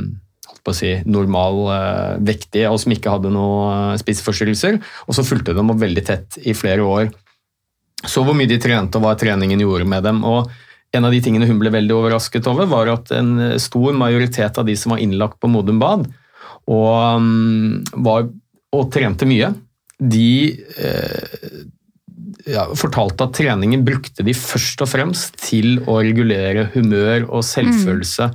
[0.61, 5.65] på å si, normal eh, og som ikke hadde noen spiseforstyrrelser, og så fulgte de
[5.65, 7.09] opp veldig tett i flere år.
[8.05, 10.21] Så hvor mye de trente og hva treningen gjorde med dem.
[10.27, 10.53] og
[10.95, 14.67] en av de tingene hun ble veldig overrasket over, var at en stor majoritet av
[14.67, 16.07] de som var innlagt på Modum Bad
[16.67, 17.27] og,
[18.07, 18.27] var,
[18.75, 19.51] og trente mye,
[19.97, 20.29] de
[20.77, 21.61] eh,
[22.51, 28.29] ja, fortalte at treningen brukte de først og fremst til å regulere humør og selvfølelse.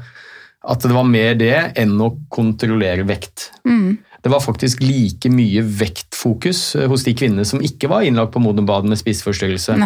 [0.62, 3.50] At det var mer det enn å kontrollere vekt.
[3.66, 3.98] Mm.
[4.22, 8.42] Det var faktisk like mye vektfokus eh, hos de kvinnene som ikke var innlagt på
[8.42, 9.78] Modum med spiseforstyrrelse.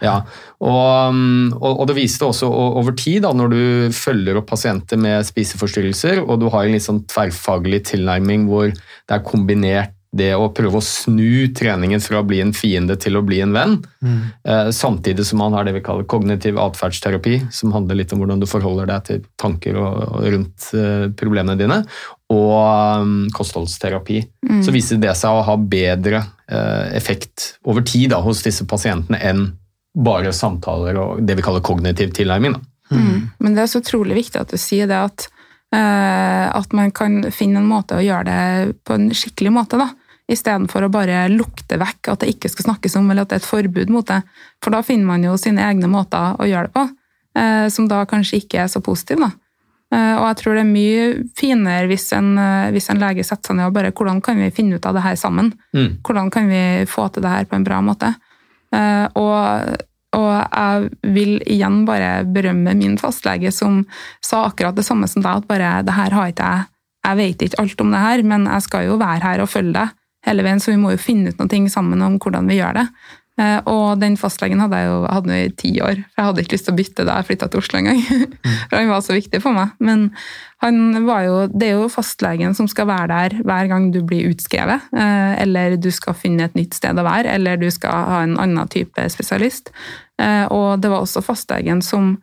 [0.00, 0.22] Ja,
[0.60, 3.62] um, og, og det viste også over tid, da, når du
[3.92, 9.16] følger opp pasienter med spiseforstyrrelser, og du har en litt sånn tverrfaglig tilnærming hvor det
[9.16, 13.22] er kombinert det å prøve å snu treningen fra å bli en fiende til å
[13.22, 13.76] bli en venn,
[14.42, 18.42] eh, samtidig som man har det vi kaller kognitiv atferdsterapi, som handler litt om hvordan
[18.42, 21.78] du forholder deg til tanker og, og rundt eh, problemene dine,
[22.30, 24.20] og um, kostholdsterapi.
[24.62, 29.18] Så viser det seg å ha bedre eh, effekt over tid da, hos disse pasientene
[29.18, 29.48] enn
[29.98, 32.54] bare samtaler og det vi kaller kognitiv tilnærming.
[32.90, 33.30] Mm.
[33.38, 35.26] Men det er så utrolig viktig at du sier det at,
[35.74, 39.90] eh, at man kan finne en måte å gjøre det på en skikkelig måte, da.
[40.30, 43.42] Istedenfor å bare lukte vekk at det ikke skal snakkes om, eller at det er
[43.42, 44.20] et forbud mot det.
[44.62, 46.84] For da finner man jo sine egne måter å gjøre det på,
[47.40, 49.18] eh, som da kanskje ikke er så positive.
[49.26, 49.30] da.
[49.92, 53.50] Eh, Og jeg tror det er mye finere hvis en, eh, hvis en lege setter
[53.50, 55.52] seg ned og bare Hvordan kan vi finne ut av det her sammen?
[55.74, 55.98] Mm.
[56.02, 58.14] Hvordan kan vi få til det her på en bra måte?
[58.72, 59.76] Og,
[60.14, 63.84] og jeg vil igjen bare berømme min fastlege som
[64.22, 66.66] sa akkurat det samme som deg, at bare det her har ikke jeg
[67.02, 69.72] Jeg vet ikke alt om det her, men jeg skal jo være her og følge
[69.72, 69.88] deg
[70.26, 72.80] hele veien, så vi må jo finne ut noe ting sammen om hvordan vi gjør
[72.80, 72.86] det.
[73.40, 76.42] Eh, Og den fastlegen hadde jeg jo hatt hadde i ti år, for jeg hadde
[76.44, 78.02] ikke lyst til å bytte da jeg flytta til Oslo engang.
[78.68, 79.72] For han var så viktig for meg.
[79.80, 80.10] Men
[80.60, 84.28] han var jo, det er jo fastlegen som skal være der hver gang du blir
[84.28, 88.20] utskrevet, eh, eller du skal finne et nytt sted å være, eller du skal ha
[88.26, 89.72] en annen type spesialist.
[90.20, 92.18] Eh, Og det var også fastlegen som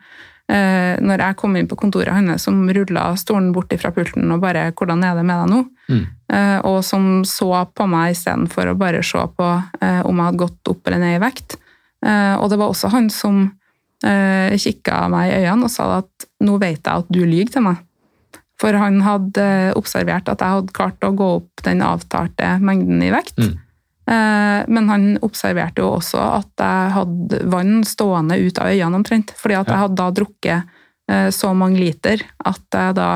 [0.48, 4.72] når jeg kom inn på kontoret hans, som rulla stolen bort fra pulten og bare
[4.72, 6.04] 'Hvordan er det med deg nå?' Mm.
[6.34, 9.48] Eh, og som så på meg istedenfor å bare se på
[9.82, 11.58] eh, om jeg hadde gått opp eller ned i vekt.
[12.06, 13.46] Eh, og det var også han som
[14.04, 17.68] eh, kikka meg i øynene og sa at 'nå vet jeg at du lyver til
[17.70, 17.84] meg'.
[18.58, 23.14] For han hadde observert at jeg hadde klart å gå opp den avtalte mengden i
[23.14, 23.38] vekt.
[23.38, 23.56] Mm.
[24.08, 29.34] Eh, Men han observerte jo også at jeg hadde vann stående ut av øynene omtrent.
[29.36, 30.78] Fordi at jeg hadde da drukket
[31.12, 33.10] eh, så mange liter at jeg da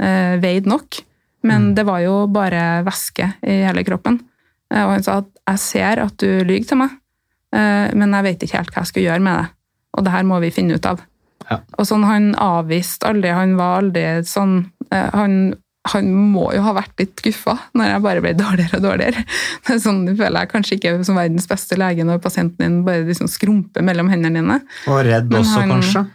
[0.00, 1.00] eh, veide nok.
[1.46, 4.18] Men det var jo bare væske i hele kroppen.
[4.66, 6.96] Og han sa at jeg ser at du lyver til meg,
[7.54, 9.44] men jeg vet ikke helt hva jeg skal gjøre med det.
[9.94, 11.04] Og det her må vi finne ut av.
[11.46, 11.60] Ja.
[11.78, 14.56] Og sånn, Han avviste aldri, han var aldri sånn
[14.90, 15.54] han,
[15.92, 19.24] han må jo ha vært litt skuffa når jeg bare ble dårligere og dårligere.
[19.66, 22.78] Det er sånn du føler jeg kanskje ikke som verdens beste lege når pasienten din
[22.86, 24.60] bare liksom skrumper mellom hendene dine.
[24.90, 26.06] Og redd han, også, kanskje.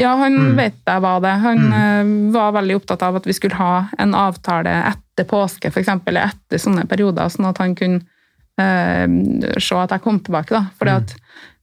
[0.00, 0.56] Ja, han Mm.
[0.56, 1.34] vet jeg var det.
[1.42, 2.32] Han mm.
[2.32, 6.62] var veldig opptatt av at vi skulle ha en avtale etter påske, f.eks., eller etter
[6.62, 8.00] sånne perioder, sånn at han kunne
[8.60, 10.54] eh, se at jeg kom tilbake.
[10.54, 10.70] da.
[10.78, 11.14] Fordi at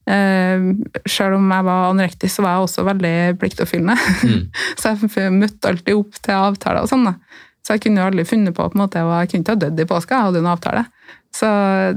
[0.07, 0.67] eh,
[1.09, 3.97] selv om jeg var anorektisk, så var jeg også veldig pliktoppfyllende.
[4.79, 7.09] så jeg møtte alltid opp til avtaler og sånn.
[7.09, 7.17] da.
[7.67, 9.61] Så jeg kunne jo aldri funnet på på en måte, og jeg kunne ikke ha
[9.65, 10.83] dødd i påska, jeg hadde jo en avtale.
[11.35, 11.47] Så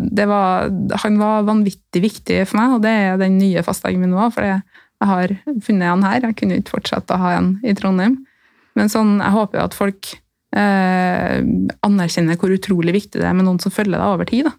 [0.02, 0.66] det var,
[1.04, 4.24] han var vanvittig viktig for meg, og det er den nye fastlegen min nå.
[4.34, 4.64] For jeg
[5.06, 8.18] har funnet han her, jeg kunne ikke fortsette å ha en i Trondheim.
[8.78, 10.10] Men sånn, jeg håper jo at folk
[10.58, 11.38] eh,
[11.86, 14.50] anerkjenner hvor utrolig viktig det er med noen som følger deg over tid.
[14.50, 14.56] da.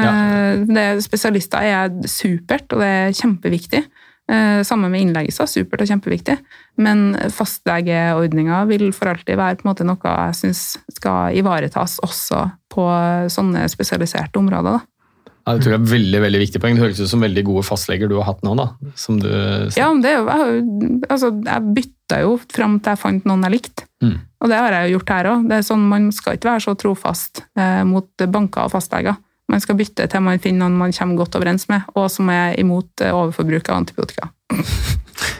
[0.00, 3.84] Eh, det, spesialister er supert, og det er kjempeviktig.
[4.28, 6.38] Eh, Sammen med innleggelse, supert og kjempeviktig.
[6.82, 10.62] Men fastlegeordninga vil for alltid være på en måte noe jeg syns
[10.96, 12.86] skal ivaretas også på
[13.32, 14.78] sånne spesialiserte områder.
[14.80, 14.84] da.
[15.46, 16.74] Ja, det tror jeg er veldig veldig viktig poeng.
[16.74, 18.56] Det høres ut som veldig gode fastleger du har hatt nå.
[18.58, 18.66] da.
[18.98, 19.28] Som du
[19.76, 23.52] Ja, men det er jo- altså, jeg bytta jo fram til jeg fant noen jeg
[23.52, 23.84] likte.
[24.02, 24.18] Mm.
[24.42, 25.46] Og det har jeg jo gjort her òg.
[25.62, 29.16] Sånn, man skal ikke være så trofast eh, mot banker og fastleger.
[29.52, 32.56] Man skal bytte til man finner noen man kommer godt overens med, og som er
[32.60, 34.30] imot eh, overforbruk av antibiotika.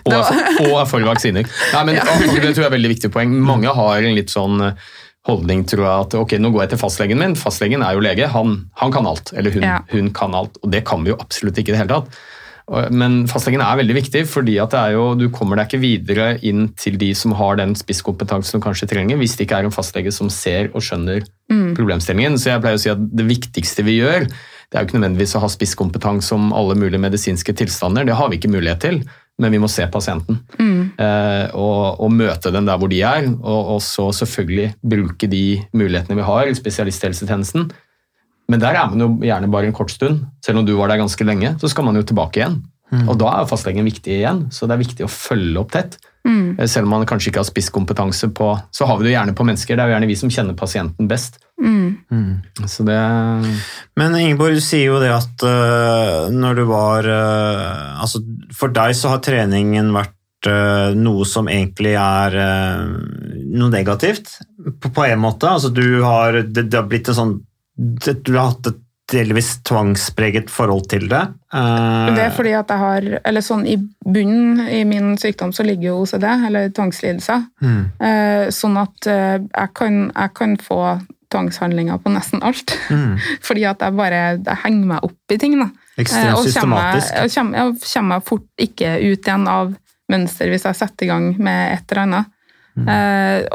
[0.07, 1.49] Og er, for, er vaksiner.
[1.75, 3.35] Nei, men akkurat Det tror jeg er veldig viktig poeng.
[3.43, 4.87] Mange har en litt sånn eh,
[5.27, 7.35] holdning, tror jeg, at ok, nå går jeg til fastlegen min.
[7.39, 9.35] Fastlegen er jo lege, han, han kan alt.
[9.35, 9.81] Eller hun, Ja.
[9.91, 10.61] hun kan alt.
[10.63, 12.21] Og det kan vi jo absolutt ikke i det hele tatt.
[12.67, 16.97] Men fastlegen er veldig viktig, fordi at jo, du kommer deg ikke videre inn til
[16.99, 20.31] de som har den spisskompetansen du kanskje trenger, hvis det ikke er en fastlege som
[20.35, 21.23] ser og skjønner
[21.79, 22.35] problemstillingen.
[22.43, 25.37] Så jeg pleier å si at det viktigste vi gjør, det er jo ikke nødvendigvis
[25.39, 29.01] å ha spisskompetanse om alle mulige medisinske tilstander, det har vi ikke mulighet til,
[29.39, 30.41] men vi må se pasienten.
[30.99, 35.61] Eh, og, og møte dem der hvor de er, og, og så selvfølgelig bruke de
[35.77, 37.69] mulighetene vi har i spesialisthelsetjenesten.
[38.51, 40.25] Men der er man jo gjerne bare en kort stund.
[40.45, 42.61] Selv om du var der ganske lenge, så skal man jo tilbake igjen.
[42.95, 45.97] Og da er fastlegen viktig igjen, så det er viktig å følge opp tett.
[46.27, 46.55] Mm.
[46.71, 49.45] Selv om man kanskje ikke har spisskompetanse på Så har vi det jo gjerne på
[49.47, 51.39] mennesker, det er jo gjerne vi som kjenner pasienten best.
[52.67, 52.99] Så det
[53.99, 58.23] Men Ingeborg, du sier jo det at uh, når du var uh, Altså,
[58.55, 60.13] for deg så har treningen vært
[60.95, 64.29] noe som egentlig er noe negativt,
[64.79, 65.49] på, på en måte.
[65.49, 67.33] Altså, du har det, det har blitt en sånn
[67.77, 71.21] Du har hatt et delvis tvangspreget forhold til det.
[71.55, 75.63] Eh, Det er fordi at jeg har Eller sånn i bunnen i min sykdom så
[75.63, 77.45] ligger jo OCD, eller tvangslidelser.
[77.63, 82.75] mm, Eh, Sånn at eh, jeg kan, jeg kan få tvangshandlinger på nesten alt.
[82.91, 83.17] mm.
[83.47, 85.59] Fordi at jeg bare jeg henger meg opp i ting.
[85.59, 85.71] da.
[85.99, 87.09] Ekstremt systematisk og systematisk.
[87.09, 89.75] Kommer, jeg, kommer, jeg kommer meg fort ikke ut igjen av
[90.09, 92.27] mønster hvis jeg setter i gang med et eller annet.
[92.77, 92.89] Mm.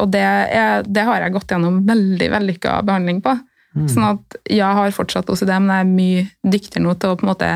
[0.02, 3.36] Og det, er, det har jeg gått gjennom veldig vellykka behandling på.
[3.76, 3.88] Mm.
[3.88, 7.26] Sånn at jeg har fortsatt OCD, men jeg er mye dyktigere nå til å på
[7.26, 7.52] en måte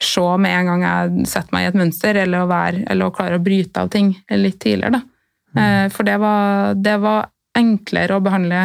[0.00, 3.14] se med en gang jeg setter meg i et mønster, eller å, være, eller å
[3.14, 4.96] klare å bryte av ting litt tidligere.
[4.96, 5.60] Da.
[5.60, 8.62] Eh, for det var, det var enklere å behandle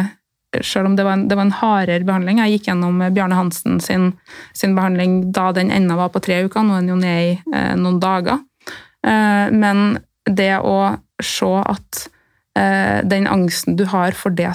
[0.62, 2.40] selv om det var, en, det var en hardere behandling.
[2.40, 4.10] Jeg gikk gjennom Bjarne Hansen sin,
[4.56, 7.32] sin behandling da den enda var på tre uker, nå er den jo ned i
[7.52, 8.40] eh, noen dager.
[9.06, 10.78] Eh, men det å
[11.22, 12.06] se at
[12.58, 14.54] eh, den angsten du har for det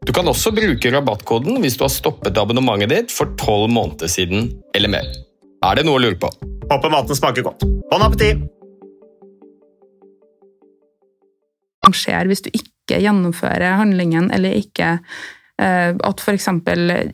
[0.00, 4.46] Du kan også bruke rabattkoden hvis du har stoppet abonnementet ditt for tolv måneder siden
[4.72, 5.10] eller mer.
[5.60, 6.30] Er det noe å lure på?
[6.70, 7.66] Håper maten smaker godt.
[7.90, 8.46] Bon appétit!
[11.90, 16.46] skjer hvis du ikke gjennomfører handlingen, eller ikke uh, At f.eks.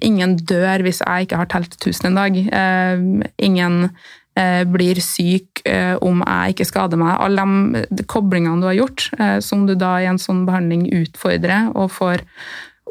[0.04, 2.36] ingen dør hvis jeg ikke har telt 1000 en dag.
[2.52, 5.64] Uh, ingen uh, blir syk
[6.04, 7.16] om jeg ikke skader meg.
[7.18, 7.48] Alle
[7.88, 9.08] de koblingene du har gjort,
[9.42, 12.22] som du da i en sånn behandling utfordrer og får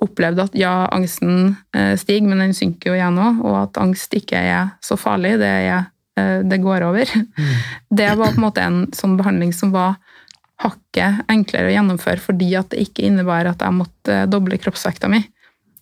[0.04, 1.56] opplevd at ja, angsten
[1.96, 5.38] stiger, men den synker jo igjen òg, og at angst ikke er så farlig.
[5.40, 5.86] Det, er,
[6.44, 7.14] det går over.
[7.16, 7.54] Mm.
[8.02, 9.96] Det var på en måte en sånn behandling som var
[10.62, 15.22] hakket enklere å gjennomføre fordi at det ikke innebar at jeg måtte doble kroppsvekta mi.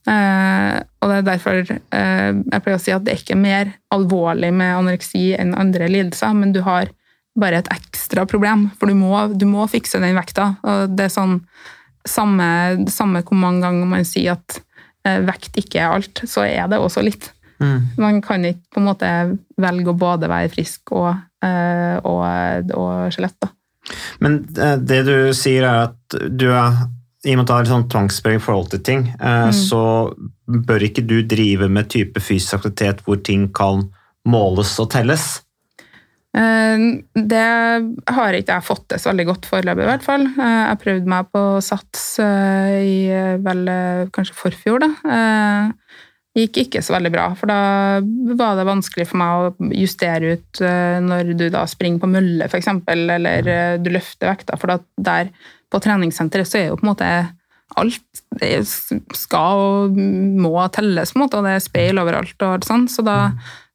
[0.03, 3.71] Eh, og det er derfor eh, jeg pleier å si at det er ikke mer
[3.93, 6.91] alvorlig med anoreksi enn andre lidelser, men du har
[7.39, 10.53] bare et ekstra problem, for du må, du må fikse den vekta.
[10.61, 11.39] Og det er sånn
[12.07, 12.47] samme,
[12.91, 14.59] samme hvor mange ganger man sier at
[15.07, 17.29] eh, vekt ikke er alt, så er det også litt.
[17.63, 17.79] Mm.
[18.01, 19.11] Man kan ikke på en måte
[19.61, 21.13] velge å både være frisk og,
[21.45, 23.51] eh, og, og skjelett.
[24.23, 26.85] Men eh, det du sier, er at du er
[27.23, 29.55] i og med at du har sånn tvangspreg i forhold til ting, eh, mm.
[29.55, 30.11] så
[30.43, 33.85] bør ikke du drive med type fysisk aktivitet hvor ting kan
[34.27, 35.42] måles og telles?
[36.33, 37.49] Eh, det
[38.17, 40.25] har ikke jeg fått til så veldig godt foreløpig, i hvert fall.
[40.37, 42.97] Jeg prøvde meg på SATS i
[43.45, 43.67] vel
[44.15, 45.69] kanskje forfjor, da
[46.37, 47.27] gikk ikke så veldig bra.
[47.37, 47.59] For da
[48.39, 52.49] var det vanskelig for meg å justere ut eh, når du da springer på mølle,
[52.49, 54.57] f.eks., eller eh, du løfter vekta.
[54.61, 55.31] For der
[55.69, 57.11] på treningssenteret så er jo på en måte
[57.81, 58.59] alt det
[59.17, 62.35] skal og må telles, på en måte, og det er speil overalt.
[62.41, 63.17] og alt sånt, Så da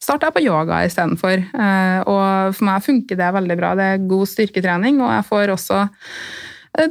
[0.02, 1.42] starta jeg på yoga istedenfor.
[1.42, 3.72] Eh, og for meg funker det veldig bra.
[3.78, 5.80] Det er god styrketrening, og jeg får også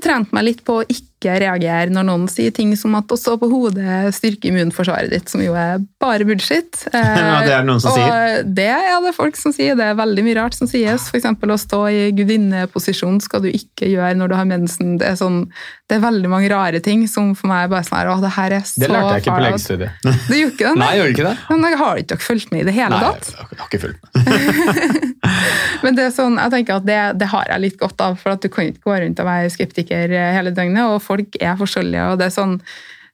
[0.04, 3.38] trent meg litt på å ikke reagere når noen sier ting som at å stå
[3.42, 6.84] på hodet styrker immunforsvaret ditt, som jo er bare bullshit.
[6.94, 8.44] Ja, det er det noen som og sier.
[8.58, 9.78] Det er det folk som sier.
[9.78, 11.08] Det er veldig mye rart som sies.
[11.10, 11.26] F.eks.
[11.26, 14.96] å stå i gudinneposisjon skal du ikke gjøre når du har mensen.
[15.02, 15.44] Det er, sånn,
[15.90, 18.58] det er veldig mange rare ting som for meg bare sånn her, å, det her
[18.60, 19.92] er så Det lærte jeg ikke på legestudiet.
[20.04, 20.76] Du gjorde ikke det?
[20.84, 21.36] Nei, jeg gjorde ikke det.
[21.54, 23.32] Men jeg har ikke dere fulgt med i det hele Nei, tatt?
[23.34, 25.14] jeg har ikke fulgt med.
[25.84, 28.36] Men det er sånn, jeg tenker at det, det har jeg litt godt av, for
[28.36, 32.12] at du kan ikke gå rundt og være skeptiker hele døgnet, og folk er forskjellige.
[32.12, 32.62] og det er sånn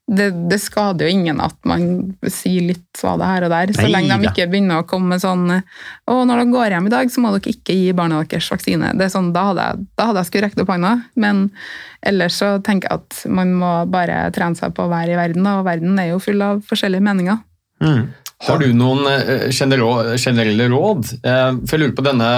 [0.04, 1.84] det, det skader jo ingen at man
[2.28, 5.14] sier litt hva det her og der, så Nei lenge de ikke begynner å komme
[5.14, 8.20] med sånn Å, når dere går hjem i dag, så må dere ikke gi barna
[8.28, 8.92] deres vaksine.
[9.00, 10.92] Det er sånn, Da hadde jeg, da hadde jeg skulle rekt opp hånda.
[11.16, 11.46] Men
[12.04, 15.48] ellers så tenker jeg at man må bare trene seg på å være i verden,
[15.48, 17.40] og verden er jo full av forskjellige meninger.
[17.84, 18.04] Mm.
[18.44, 21.12] Har du noen eh, generelle råd?
[21.24, 22.30] Eh, For jeg lurer på denne,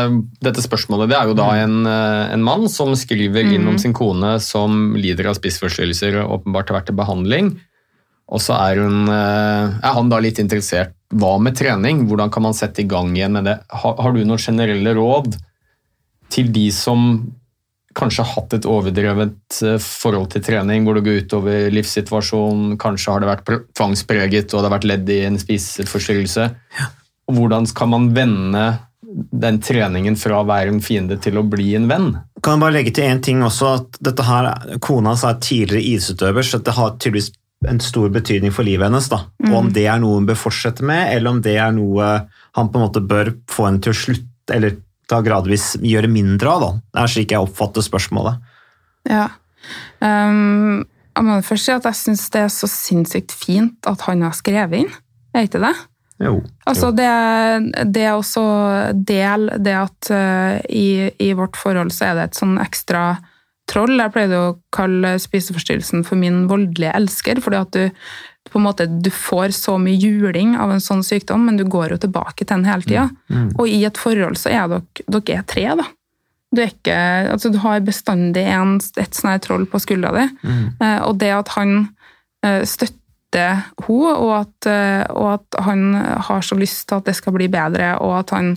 [0.44, 3.96] Dette spørsmålet det er jo da en, eh, en mann som skriver inn om sin
[3.96, 7.56] kone som lider av spiseforstyrrelser og åpenbart har vært til behandling.
[8.26, 10.96] Og så er, hun, er han da litt interessert.
[11.14, 12.08] Hva med trening?
[12.10, 13.60] Hvordan kan man sette i gang igjen med det?
[13.70, 15.36] Har, har du noen generelle råd
[16.34, 17.20] til de som
[17.96, 23.24] kanskje hatt et overdrevet eh, forhold til trening, hvor det går utover livssituasjonen, kanskje har
[23.24, 26.50] det vært tvangspreget og det har vært ledd i en spiseforstyrrelse.
[26.80, 26.92] Ja.
[27.32, 28.66] hvordan kan man vende
[29.16, 32.12] den treningen fra å være en fiende til å bli en venn?
[32.44, 34.52] Kan jeg bare legge til en ting også, at dette her,
[34.84, 37.32] Kona hans er tidligere isutøver, så det har tydeligvis
[37.70, 39.08] en stor betydning for livet hennes.
[39.10, 39.24] da.
[39.48, 42.10] Og Om det er noe hun bør fortsette med, eller om det er noe
[42.56, 44.78] han på en måte bør få henne til å slutte, eller
[45.12, 46.62] da gradvis gjøre mindre av.
[46.62, 46.70] da.
[46.94, 48.40] Det er slik jeg oppfatter spørsmålet.
[49.10, 49.28] Ja.
[50.00, 50.86] Um,
[51.16, 54.36] jeg må først si at jeg syns det er så sinnssykt fint at han har
[54.38, 54.96] skrevet inn.
[55.36, 55.76] Er ikke det?
[56.24, 56.40] Jo.
[56.68, 57.08] Altså det,
[57.92, 58.44] det er også
[58.96, 63.08] del det at uh, i, i vårt forhold så er det et sånn ekstra
[63.72, 63.98] troll.
[64.00, 67.92] Jeg pleide å kalle spiseforstyrrelsen for min voldelige elsker, fordi at du
[68.52, 71.96] på en måte, du får så mye juling av en sånn sykdom, men du går
[71.96, 73.06] jo tilbake til den hele tida.
[73.58, 75.88] Og i et forhold så er dere, dere er tre, da.
[76.56, 76.96] Du, ikke,
[77.34, 80.28] altså du har bestandig en, et sånt troll på skuldra di.
[80.80, 81.90] Eh, og det at han
[82.46, 83.02] eh, støtter henne,
[83.90, 85.98] og, at, eh, og at han
[86.30, 88.54] har så lyst til at det skal bli bedre, og at han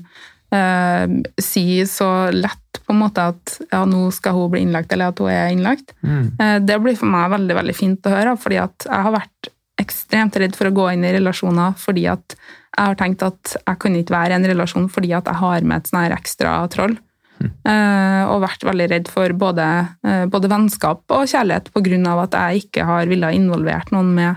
[0.54, 1.04] eh,
[1.42, 5.20] si så lett på en måte at ja, nå skal hun bli innlagt, eller at
[5.20, 8.36] hun er innlagt, eh, det blir for meg veldig veldig fint å høre.
[8.36, 12.34] fordi at jeg har vært ekstremt redd for å gå inn i relasjoner fordi at
[12.34, 15.62] jeg har tenkt at jeg kunne ikke være i en relasjon fordi at jeg har
[15.62, 16.98] med et sånn her ekstra troll.
[17.38, 19.64] Eh, og vært veldig redd for både,
[20.02, 21.70] eh, både vennskap og kjærlighet
[22.10, 24.36] av at jeg ikke har villet involvert noen med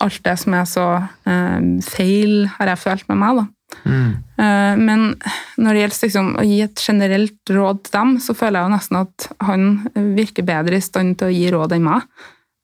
[0.00, 0.86] alt det som er så
[1.24, 3.36] eh, feil, har jeg følt med meg.
[3.36, 3.46] da.
[3.84, 5.04] Eh, men
[5.56, 8.74] når det gjelder liksom, å gi et generelt råd til dem, så føler jeg jo
[8.76, 9.68] nesten at han
[10.16, 12.06] virker bedre i stand til å gi råd enn meg.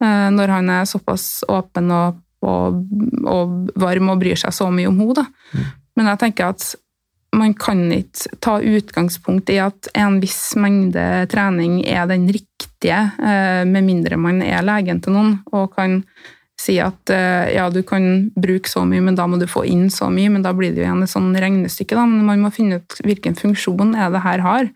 [0.02, 2.82] Eh, Når han er såpass åpen og, og,
[3.28, 5.26] og varm og bryr seg så mye om henne.
[5.52, 5.68] Mm.
[5.98, 6.72] Men jeg tenker at
[7.32, 13.64] man kan ikke ta utgangspunkt i at en viss mengde trening er den riktige, eh,
[13.64, 16.02] med mindre man er legen til noen og kan
[16.60, 19.88] si at eh, ja, du kan bruke så mye, men da må du få inn
[19.90, 20.30] så mye.
[20.30, 21.98] Men da blir det jo igjen et sånn regnestykke.
[21.98, 22.06] Da.
[22.06, 24.70] Man må finne ut hvilken funksjon er det her har.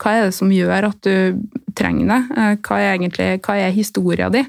[0.00, 1.40] Hva er det som gjør at du
[1.78, 2.20] trenger det?
[2.36, 4.44] Eh, Hva er egentlig, hva er historia di?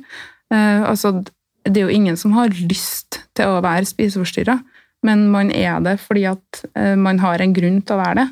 [0.51, 1.21] Eh, Altså,
[1.63, 4.57] det er jo ingen som har lyst til å være spiseforstyrra,
[5.05, 6.63] men man er det fordi at
[6.97, 8.25] man har en grunn til å være det.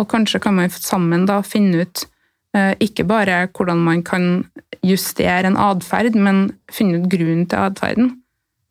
[0.00, 2.06] Og kanskje kan man sammen da finne ut
[2.52, 4.44] ikke bare hvordan man kan
[4.84, 8.10] justere en atferd, men finne ut grunnen til atferden.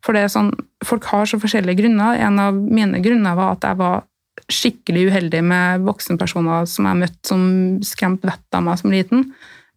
[0.06, 0.52] For det er sånn,
[0.86, 2.20] folk har så forskjellige grunner.
[2.22, 4.04] En av mine grunner var at jeg var
[4.52, 7.44] skikkelig uheldig med voksenpersoner som jeg møtte som
[7.86, 9.28] skremte vettet av meg som liten.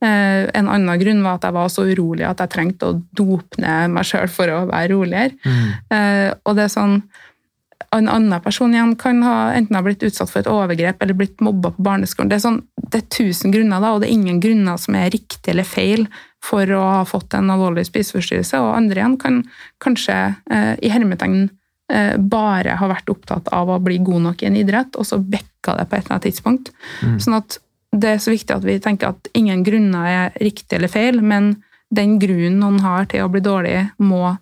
[0.04, 3.60] Eh, En annen grunn var at jeg var så urolig at jeg trengte å dope
[3.62, 5.36] ned meg sjøl for å være roligere.
[5.44, 6.40] Mm.
[6.44, 6.98] Og det er sånn
[7.98, 11.42] en annen person igjen kan ha, enten ha blitt utsatt for et overgrep eller blitt
[11.44, 12.30] mobba på barneskolen.
[12.32, 15.12] Det er, sånn, det er tusen grunner, da, og det er ingen grunner som er
[15.14, 16.06] riktig eller feil
[16.44, 18.60] for å ha fått en alvorlig spiseforstyrrelse.
[18.60, 19.42] Og andre igjen kan
[19.84, 20.16] kanskje
[20.52, 21.46] eh, i hermetegn
[21.92, 25.20] eh, bare ha vært opptatt av å bli god nok i en idrett, og så
[25.20, 26.72] bekka det på et eller annet tidspunkt.
[27.22, 27.58] Sånn at
[27.94, 31.54] det er så viktig at vi tenker at ingen grunner er riktig eller feil, men
[31.94, 34.34] den grunnen noen har til å bli dårlig, må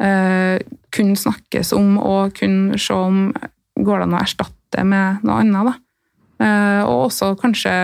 [0.00, 0.62] eh,
[0.94, 3.28] kunne snakkes om og kunne se om
[3.74, 5.80] går det an å erstatte med noe annet.
[6.42, 7.74] Eh, og også kanskje,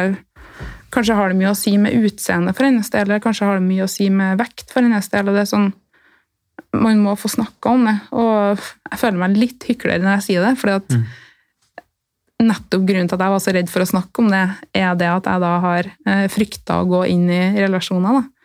[0.95, 3.67] kanskje har det mye å si med utseende for hennes del, eller kanskje har det
[3.67, 5.29] mye å si med vekt for hennes del.
[5.29, 5.73] og det er sånn,
[6.73, 7.97] Man må få snakka om det.
[8.15, 8.61] Og
[8.93, 10.53] jeg føler meg litt hykler når jeg sier det.
[10.61, 11.01] fordi at
[12.41, 14.43] nettopp grunnen til at jeg var så redd for å snakke om det,
[14.73, 18.21] er det at jeg da har eh, frykta å gå inn i relasjoner.
[18.21, 18.40] da.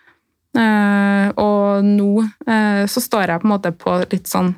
[0.56, 4.54] Eh, og nå eh, så står jeg på en måte på litt sånn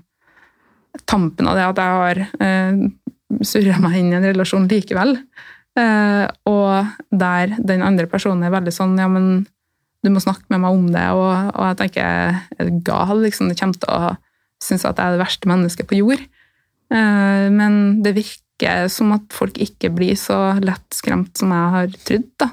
[1.09, 2.79] tampen av det at jeg har eh,
[3.45, 5.15] surra meg inn i en relasjon likevel.
[5.77, 9.47] Eh, og der den andre personen er veldig sånn ja, men
[10.05, 13.49] du må snakke med meg om det, og, og jeg tenker er du gal, liksom.
[13.49, 14.13] Du kommer til å
[14.63, 16.21] synes at jeg er det verste mennesket på jord.
[16.89, 17.73] Men
[18.05, 22.47] det virker som at folk ikke blir så lett skremt som jeg har trodd, da.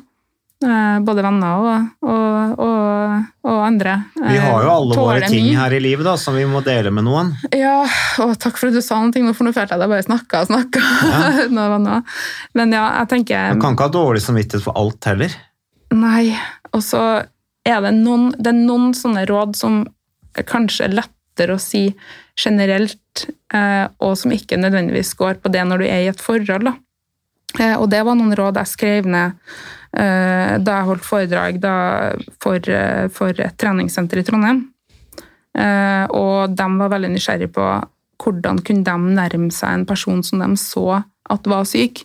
[0.65, 3.99] Eh, både venner og, og, og, og andre.
[4.17, 5.57] Vi har jo alle Tåler våre ting mye.
[5.59, 7.35] her i livet da, som vi må dele med noen.
[7.53, 7.83] Ja,
[8.25, 9.93] og takk for at du sa noen ting, nå, for nå følte jeg at jeg
[9.93, 10.85] bare snakka og snakka.
[11.59, 11.99] noe.
[12.57, 15.37] Men ja, jeg tenker Man kan ikke ha dårlig samvittighet for alt heller.
[15.95, 16.31] Nei.
[16.73, 17.03] Og så
[17.69, 19.83] er det noen, det er noen sånne råd som
[20.35, 21.91] er kanskje lettere å si
[22.41, 26.71] generelt, eh, og som ikke nødvendigvis går på det når du er i et forhold.
[26.71, 26.75] Da.
[27.61, 29.37] Eh, og det var noen råd jeg skrev ned
[29.95, 31.61] eh, da jeg holdt foredrag
[32.43, 34.65] for, eh, for et treningssenter i Trondheim.
[35.55, 37.67] Eh, og de var veldig nysgjerrige på
[38.25, 42.03] hvordan kunne de nærme seg en person som de så at var syk,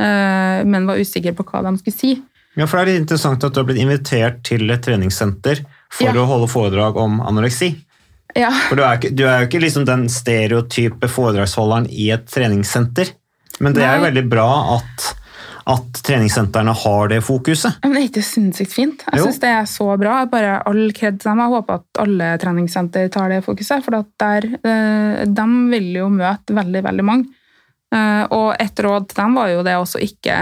[0.00, 2.14] eh, men var usikre på hva de skulle si.
[2.56, 5.60] Ja, for det er litt interessant at du har blitt invitert til et treningssenter
[5.92, 6.22] for Ja.
[6.22, 7.74] å holde foredrag om anoreksi.
[8.36, 12.26] Ja, For du er, ikke, du er jo ikke liksom den stereotype foredragsholderen i et
[12.28, 13.12] treningssenter.
[13.60, 15.06] Men det er jo veldig bra at,
[15.72, 17.78] at treningssentrene har det fokuset.
[17.82, 19.06] Men det er ikke sinnssykt fint.
[19.12, 20.18] Jeg syns det er så bra.
[20.30, 21.42] Bare all kred til dem.
[21.44, 26.10] Jeg håper at alle treningssenter tar det fokuset, for at der, eh, de vil jo
[26.12, 27.26] møte veldig, veldig mange.
[27.94, 30.38] Eh, Og et råd til dem var jo det også ikke,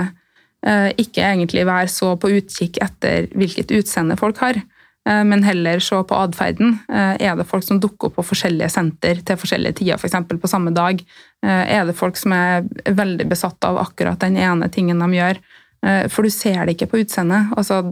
[0.67, 4.63] eh, ikke egentlig være så på utkikk etter hvilket utseende folk har,
[5.05, 6.79] men heller se på atferden.
[6.89, 10.17] Eh, Er det folk som dukker opp på forskjellige senter til forskjellige tider, f.eks.
[10.41, 11.03] på samme dag?
[11.45, 15.41] Eh, Er det folk som er veldig besatt av akkurat den ene tingen de gjør?
[15.85, 17.53] Eh, For du ser det ikke på utseendet.
[17.57, 17.83] Altså,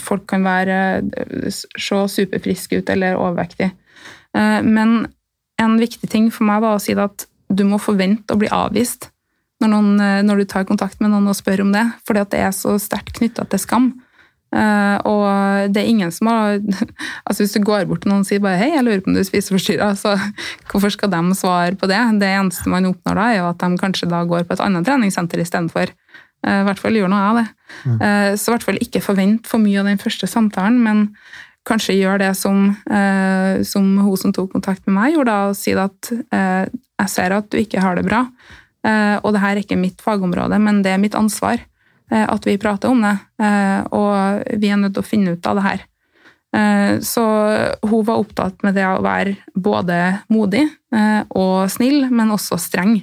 [0.00, 3.72] folk kan være, eh, se superfriske ut eller overvektige.
[4.34, 5.12] Eh, Men
[5.58, 9.10] en viktig ting for meg var å si at du må forvente å bli avvist
[9.60, 12.40] når, noen, eh, når du tar kontakt med noen og spør om det, fordi det
[12.40, 13.92] er så sterkt knytta til skam.
[14.52, 16.58] Eh, og det er ingen som har
[17.26, 19.16] altså Hvis du går bort til noen og sier bare 'hei, jeg lurer på om
[19.16, 20.16] du er spiseforstyrra', så
[20.70, 22.00] hvorfor skal de svare på det?
[22.20, 24.84] Det eneste man oppnår da, er jo at de kanskje da går på et annet
[24.86, 25.94] treningssenter istedenfor.
[26.42, 27.46] Uh, I hvert fall gjør noe av det.
[27.86, 31.16] Uh, Så i hvert fall ikke forvent for mye av den første samtalen, men
[31.64, 35.56] kanskje gjør det som, uh, som hun som tok kontakt med meg, gjorde, da, og
[35.56, 36.66] si at uh,
[37.02, 38.24] jeg ser at du ikke har det bra,
[38.86, 41.71] eh, og det her er ikke mitt fagområde, men det er mitt ansvar eh,
[42.28, 45.56] at vi prater om det, eh, og vi er nødt til å finne ut av
[45.56, 45.84] det her.
[46.54, 47.22] Eh, Så
[47.82, 52.98] hun var opptatt med det å være både modig eh, og snill, men også streng.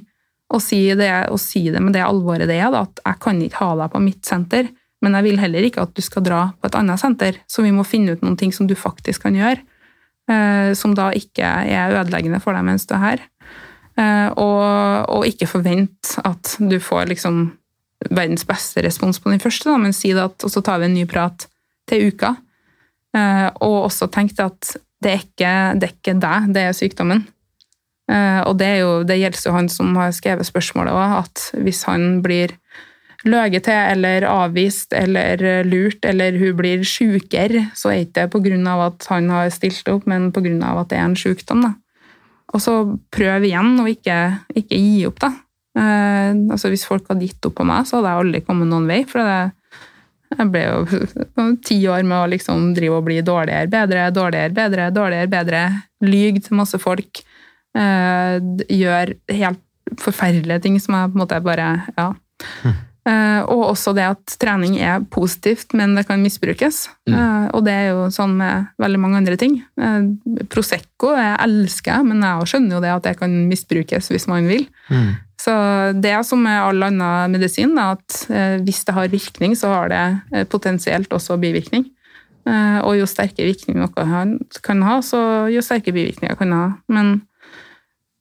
[0.50, 3.64] Og si det, og si det med det alvoret det er, at jeg kan ikke
[3.64, 4.70] ha deg på mitt senter,
[5.02, 7.72] men jeg vil heller ikke at du skal dra på et annet senter, så vi
[7.72, 9.62] må finne ut noen ting som du faktisk kan gjøre,
[10.30, 13.20] eh, som da ikke er ødeleggende for deg mens du er her.
[13.98, 17.52] Eh, Og, og ikke forvent at du får liksom
[18.08, 20.88] verdens beste respons på den første, da, men si det at, og så tar vi
[20.88, 21.48] en ny prat
[21.90, 22.36] til uka.
[23.18, 27.26] Eh, og også tenk at det er ikke, det ikke deg, det er sykdommen.
[28.10, 31.50] Eh, og det, er jo, det gjelder jo han som har skrevet spørsmålet òg, at
[31.66, 32.56] hvis han blir
[33.28, 38.44] løyet til eller avvist eller lurt, eller hun blir sjukere, så er ikke det på
[38.48, 41.66] grunn av at han har stilt opp, men av at det er en sykdom.
[41.68, 41.74] Da.
[42.56, 42.76] Og så
[43.14, 44.20] prøv igjen, og ikke,
[44.56, 45.34] ikke gi opp, da.
[45.80, 48.90] Eh, altså Hvis folk hadde gitt opp på meg, så hadde jeg aldri kommet noen
[48.90, 49.00] vei.
[49.10, 49.40] For det,
[50.36, 51.06] jeg ble jo
[51.70, 55.64] ti år med å liksom drive og bli dårligere, bedre, dårligere, bedre, dårligere, bedre.
[56.06, 57.24] Lyg til masse folk.
[57.78, 58.38] Eh,
[58.74, 59.66] gjør helt
[60.00, 62.12] forferdelige ting som jeg på en måte bare Ja.
[63.10, 66.90] Eh, og også det at trening er positivt, men det kan misbrukes.
[67.10, 69.56] Eh, og det er jo sånn med veldig mange andre ting.
[69.80, 74.28] Eh, Prosecco jeg elsker jeg, men jeg skjønner jo det at det kan misbrukes hvis
[74.30, 74.68] man vil.
[75.40, 75.54] Så
[75.96, 79.92] det er som med all annen medisin, at eh, hvis det har virkning, så har
[79.92, 81.86] det eh, potensielt også bivirkning.
[82.50, 85.22] Eh, og jo sterkere virkning noe kan ha, så
[85.52, 86.66] jo sterkere bivirkninger kan ha.
[86.92, 87.22] Men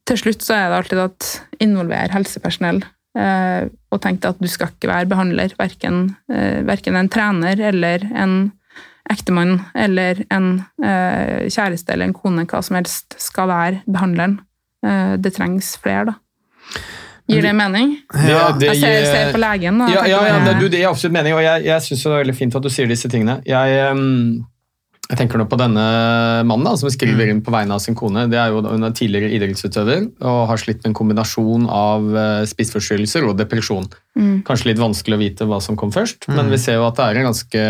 [0.08, 1.32] til slutt så er det alltid at
[1.64, 2.84] involver helsepersonell
[3.18, 6.12] og tenk deg at du skal ikke være behandler, verken,
[6.68, 8.34] verken en trener eller en
[9.10, 14.38] ektemann eller en kjæreste eller en kone, hva som helst, skal være behandleren.
[14.86, 16.16] Eh, det trengs flere, da.
[17.28, 17.96] Gir det mening?
[18.24, 19.82] Ja, det jeg ser, ser på legen.
[19.82, 22.12] Da, Ja, ja, ja det, du, det gir absolutt mening, og jeg, jeg syns det
[22.14, 23.36] er veldig fint at du sier disse tingene.
[23.44, 23.82] Jeg,
[25.08, 25.84] jeg tenker nå på denne
[26.48, 28.26] mannen da, som skriver inn på vegne av sin kone.
[28.32, 32.42] Det er jo Hun er tidligere idrettsutøver og har slitt med en kombinasjon av eh,
[32.48, 33.88] spiseforstyrrelser og depresjon.
[34.16, 34.34] Mm.
[34.48, 37.06] Kanskje litt vanskelig å vite hva som kom først, men vi ser jo at det
[37.06, 37.66] er en ganske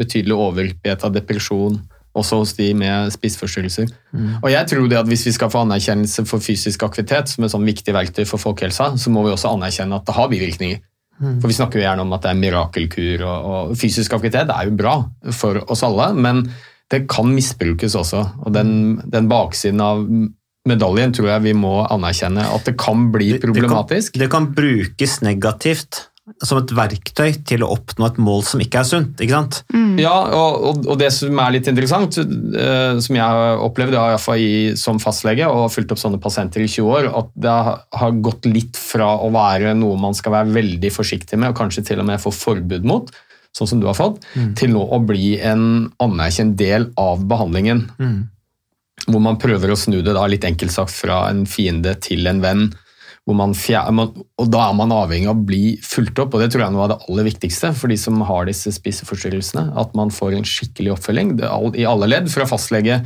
[0.00, 1.80] betydelig overhyppighet av depresjon
[2.18, 3.92] også hos de med spiseforstyrrelser.
[4.42, 7.52] Og jeg tror det at Hvis vi skal få anerkjennelse for fysisk aktivitet som et
[7.52, 10.82] sånn viktig verktøy for folkehelsa, så må vi også anerkjenne at det har bivirkninger.
[11.22, 14.68] For Vi snakker jo gjerne om at det er mirakelkur, og, og fysisk aktivitet er
[14.68, 14.96] jo bra
[15.32, 16.46] for oss alle, men
[16.92, 18.22] det kan misbrukes også.
[18.44, 20.02] Og den, den baksiden av
[20.68, 24.18] medaljen tror jeg vi må anerkjenne at det kan bli problematisk.
[24.18, 26.06] Det kan, det kan brukes negativt
[26.46, 29.18] som et verktøy til å oppnå et mål som ikke er sunt.
[29.18, 29.56] ikke sant?
[29.98, 33.96] Ja, og, og, og det som er litt interessant, uh, som jeg har opplevd
[34.38, 37.56] i som fastlege og har fulgt opp sånne pasienter i 20 år, at det
[38.02, 41.84] har gått litt fra å være noe man skal være veldig forsiktig med, og kanskje
[41.90, 43.10] til og med få forbud mot,
[43.52, 44.22] sånn som du har fått,
[44.56, 47.82] til nå å bli en anerkjent del av behandlingen.
[49.08, 52.40] Hvor man prøver å snu det da, litt enkelt sagt fra en fiende til en
[52.44, 52.68] venn.
[53.22, 56.72] Fjer, og da er man avhengig av å bli fulgt opp, og det tror jeg
[56.72, 59.68] er noe av det aller viktigste for de som har disse spiseforstyrrelsene.
[59.78, 62.98] At man får en skikkelig oppfølging i alle ledd, fra fastlege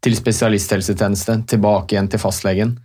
[0.00, 2.78] til spesialisthelsetjeneste, tilbake igjen til fastlegen.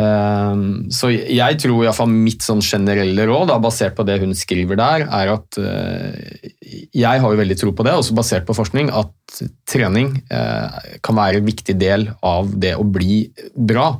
[0.00, 4.20] Ehm, Så jeg tror i hvert fall mitt sånn generelle råd, da, basert på det
[4.22, 6.50] hun skriver der, er at eh,
[6.94, 11.18] jeg har jo veldig tro på det, også basert på forskning, at trening eh, kan
[11.18, 13.24] være en viktig del av det å bli
[13.54, 13.92] bra.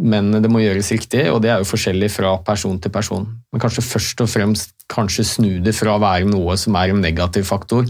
[0.00, 3.26] Men det må gjøres riktig, og det er jo forskjellig fra person til person.
[3.52, 7.02] Men kanskje først og fremst kanskje snu det fra å være noe som er en
[7.04, 7.84] negativ faktor,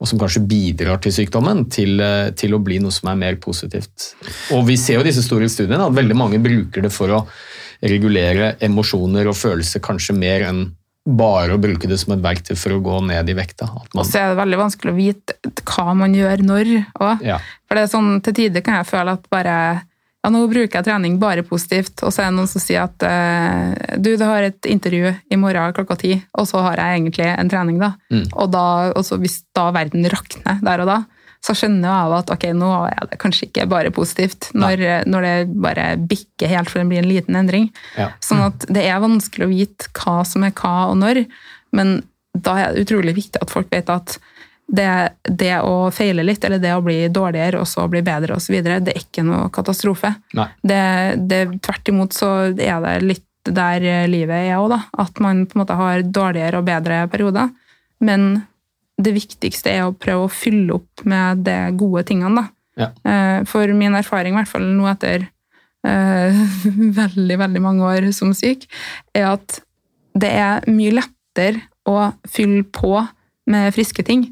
[0.00, 3.36] og som kanskje bidrar til sykdommen, til, eh, til å bli noe som er mer
[3.36, 4.14] positivt.
[4.56, 7.26] Og vi ser jo i disse store studiene at veldig mange bruker det for å
[7.84, 10.70] regulere emosjoner og følelser kanskje mer enn
[11.10, 13.68] bare å bruke det som et verktøy for å gå ned i vekta.
[13.96, 17.24] Og så er det veldig vanskelig å vite hva man gjør når òg.
[17.24, 17.38] ja.
[17.66, 19.56] For det er sånn, til tider kan jeg føle at bare
[20.20, 23.06] ja, nå bruker jeg trening bare positivt, og så er det noen som sier at
[23.08, 27.30] eh, du, du har et intervju i morgen klokka ti, og så har jeg egentlig
[27.32, 27.94] en trening, da.
[28.12, 28.26] Mm.
[28.34, 30.98] Og da, og hvis da verden rakner der og da,
[31.40, 35.36] så skjønner jeg at ok, nå er det kanskje ikke bare positivt, når, når det
[35.64, 37.70] bare bikker helt for det blir en liten endring.
[37.96, 38.10] Ja.
[38.24, 41.24] Sånn at det er vanskelig å vite hva som er hva og når,
[41.72, 42.02] men
[42.36, 44.18] da er det utrolig viktig at folk vet at
[44.70, 44.90] det,
[45.24, 48.92] det å feile litt, eller det å bli dårligere og så bli bedre osv., det
[48.92, 50.12] er ikke noe katastrofe.
[50.62, 54.80] Det, tvert imot så er det litt der livet er òg, da.
[55.00, 57.50] At man på en måte har dårligere og bedre perioder.
[58.04, 58.44] Men
[59.00, 62.56] det viktigste er å prøve å fylle opp med de gode tingene, da.
[62.80, 62.90] Ja.
[63.02, 65.26] Eh, For min erfaring, i hvert fall nå etter
[65.88, 66.42] uh,
[67.00, 68.68] veldig, veldig mange år som syk,
[69.16, 69.60] er at
[70.20, 73.00] det er mye lettere å fylle på
[73.50, 74.28] med friske ting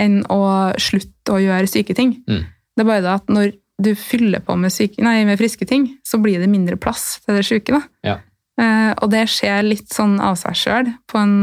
[0.00, 0.42] enn å
[0.80, 2.16] slutte å gjøre syke ting.
[2.28, 2.44] Mm.
[2.72, 5.88] Det er bare det at når du fyller på med, syke, nei, med friske ting,
[6.06, 7.74] så blir det mindre plass til det syke.
[7.74, 7.82] Da.
[8.06, 8.18] Ja.
[8.60, 11.34] Eh, og det skjer litt sånn av seg sjøl, på en,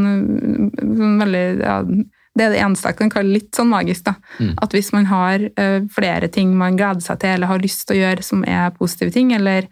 [0.77, 1.77] en veldig ja,
[2.37, 4.05] Det er det eneste jeg kan kalle litt sånn magisk.
[4.05, 4.15] da.
[4.39, 4.53] Mm.
[4.63, 7.97] At hvis man har uh, flere ting man gleder seg til, eller har lyst til
[7.97, 9.67] å gjøre som er positive ting, eller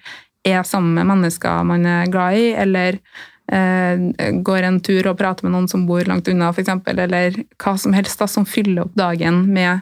[0.48, 3.00] er sammen med mennesker man er glad i, eller
[3.48, 7.94] går en tur og prater med noen som bor langt unna, f.eks., eller hva som
[7.96, 9.80] helst da, som fyller opp dagen med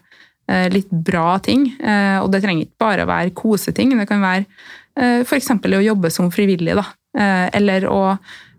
[0.51, 1.67] eh, litt bra ting.
[1.79, 5.49] Eh, og det trenger ikke bare å være koseting, det kan være eh, f.eks.
[5.49, 6.85] å jobbe som frivillig, da.
[7.17, 8.01] Eh, eller å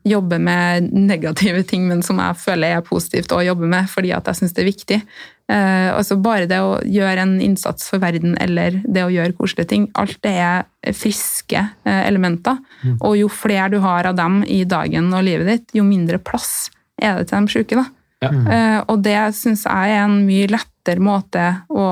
[0.07, 4.29] jobbe med negative ting, men som jeg føler er positivt å jobbe med, fordi at
[4.31, 5.01] jeg syns det er viktig.
[5.47, 9.71] Eh, altså bare det å gjøre en innsats for verden, eller det å gjøre koselige
[9.71, 12.59] ting, alt det er friske eh, elementer.
[12.99, 16.69] Og jo flere du har av dem i dagen og livet ditt, jo mindre plass
[16.99, 17.79] er det til de syke.
[17.79, 17.87] da.
[18.25, 18.31] Ja.
[18.33, 21.89] Eh, og det syns jeg er en mye lettere måte å,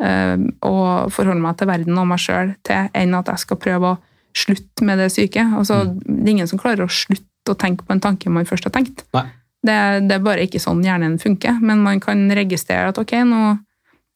[0.00, 0.76] eh, å
[1.12, 3.98] forholde meg til verden og meg sjøl til, enn at jeg skal prøve å
[4.38, 5.42] slutte med det syke.
[5.58, 8.64] Altså, Det er ingen som klarer å slutte å tenke på en tanke man først
[8.64, 9.04] har tenkt.
[9.14, 9.26] Nei.
[9.68, 13.42] Det, det er bare ikke sånn hjernen funker, men man kan registrere at ok, nå,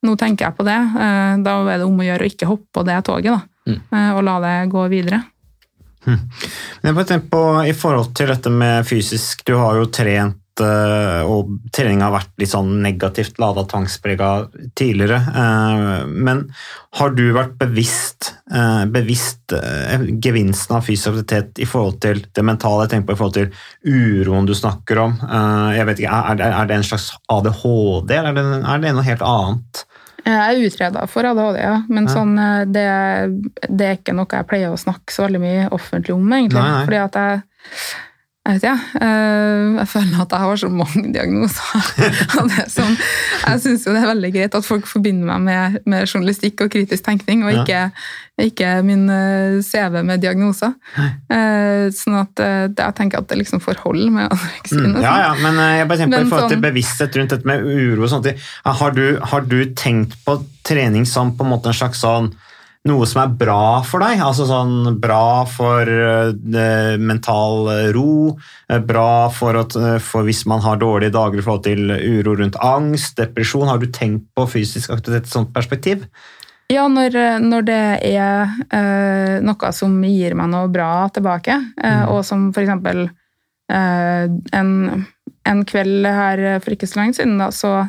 [0.07, 0.79] nå tenker jeg på det.
[1.07, 3.77] Eh, Da er det om å gjøre å ikke hoppe på det toget, da, Mm.
[3.95, 5.21] eh, og la det gå videre.
[6.05, 6.19] Men
[6.83, 11.55] jeg bare tenker på, I forhold til dette med fysisk, du har jo trent, og
[11.73, 15.17] trening har vært litt sånn negativt lada, tvangsprega tidligere.
[15.33, 16.53] eh, Men
[16.99, 22.45] har du vært bevisst, eh, bevisst eh, gevinsten av fysisk aktivitet i forhold til det
[22.45, 22.85] mentale?
[22.85, 23.51] Jeg tenker på i forhold til
[23.87, 25.13] uroen du snakker om.
[25.23, 29.03] Eh, Jeg vet ikke, Er det, det en slags ADHD, eller er det, det noe
[29.09, 29.85] helt annet?
[30.25, 31.83] Jeg er utreda for ADHD, ja.
[31.89, 32.13] men Ja.
[32.15, 36.15] sånn, eh, det, det er ikke noe jeg pleier å snakke så veldig mye offentlig
[36.15, 36.61] om, egentlig.
[36.63, 36.85] Nei, nei.
[36.87, 37.43] Fordi at jeg
[38.43, 41.85] jeg vet ikke, eh, jeg føler at jeg har så mange diagnoser.
[42.43, 42.97] Er sånn,
[43.47, 47.05] jeg syns det er veldig greit at folk forbinder meg med, med journalistikk og kritisk
[47.07, 47.85] tenkning, og ikke,
[48.43, 50.75] ikke min eh, CV med diagnoser.
[50.99, 54.91] Eh, Sånn at jeg tenker at det liksom får hold med anoreksien.
[54.91, 57.19] Mm, ja, ja, men eh, jeg bare tenker på Men i forhold til sånn- bevissthet
[57.21, 58.31] rundt dette med uro og sånt.
[58.83, 62.33] Har du, har du tenkt på trening som på en måte en slags sånn
[62.89, 64.21] noe som er bra for deg?
[64.25, 68.35] Altså sånn bra for eh, mental ro,
[68.69, 72.37] eh, bra for, at, eh, for hvis man har dårlige dager i forhold til uro
[72.41, 73.69] rundt angst, depresjon.
[73.71, 76.09] Har du tenkt på fysisk aktivitet i et sånt perspektiv?
[76.73, 77.81] Ja, når, når det
[78.15, 84.25] er uh, noe som gir meg noe bra tilbake, eh, og som eksempel eh,
[84.57, 84.71] en,
[85.49, 87.83] en kveld her for ikke så lenge siden, da, så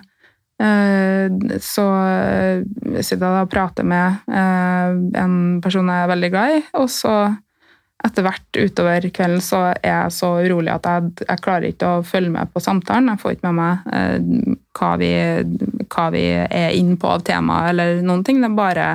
[0.63, 2.61] så eh,
[3.01, 6.91] sitter jeg da og prater med eh, en person jeg er veldig glad i, og
[6.93, 7.15] så
[8.03, 12.05] etter hvert utover kvelden så er jeg så urolig at jeg, jeg klarer ikke å
[12.05, 13.13] følge med på samtalen.
[13.13, 15.11] Jeg får ikke med meg eh, hva, vi,
[15.87, 18.41] hva, vi, er inne på av tema eller noen ting.
[18.43, 18.87] Det er bare,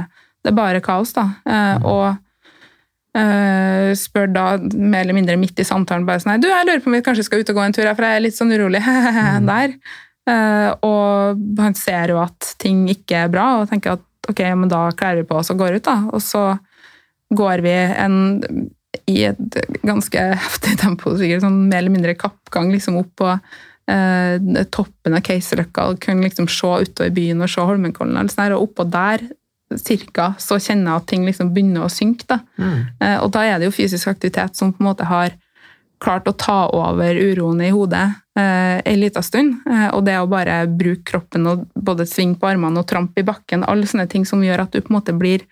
[0.45, 1.25] det er bare kaos, da.
[1.49, 2.05] Eh, og
[3.17, 6.93] eh, spør da mer eller mindre midt i samtalen bare sånn Du, jeg lurer på
[6.93, 8.85] om vi kanskje skal ut og gå en tur, for jeg er litt sånn urolig
[9.53, 9.79] der.
[10.29, 14.71] Eh, og han ser jo at ting ikke er bra, og tenker at ok, men
[14.71, 16.01] da kler vi på oss og går ut, da.
[16.13, 16.51] Og så
[17.39, 18.19] går vi en
[19.09, 24.65] i et ganske heftig tempo, sikkert sånn mer eller mindre kappgang liksom opp på eh,
[24.75, 28.19] toppen av Keiserløkka og kunne liksom se utover byen og se Holmenkollen.
[28.21, 29.25] Og, og oppå der
[29.77, 32.25] cirka, så kjenner jeg at ting liksom begynner å synke.
[32.29, 32.41] Da.
[32.57, 32.79] Mm.
[33.05, 35.37] Eh, og da er det jo fysisk aktivitet som på en måte har
[36.03, 38.07] klart å ta over uroen i hodet
[38.39, 39.59] eh, en liten stund.
[39.69, 43.27] Eh, og det å bare bruke kroppen og både svinge på armene og trampe i
[43.27, 45.47] bakken, alle sånne ting som gjør at du på en måte blir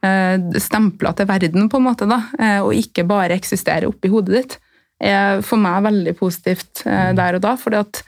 [0.00, 4.32] Eh, stempla til verden, på en måte, da, eh, og ikke bare eksisterer oppi hodet
[4.32, 4.54] ditt,
[5.00, 7.56] er for meg veldig positivt eh, der og da.
[7.56, 8.02] fordi at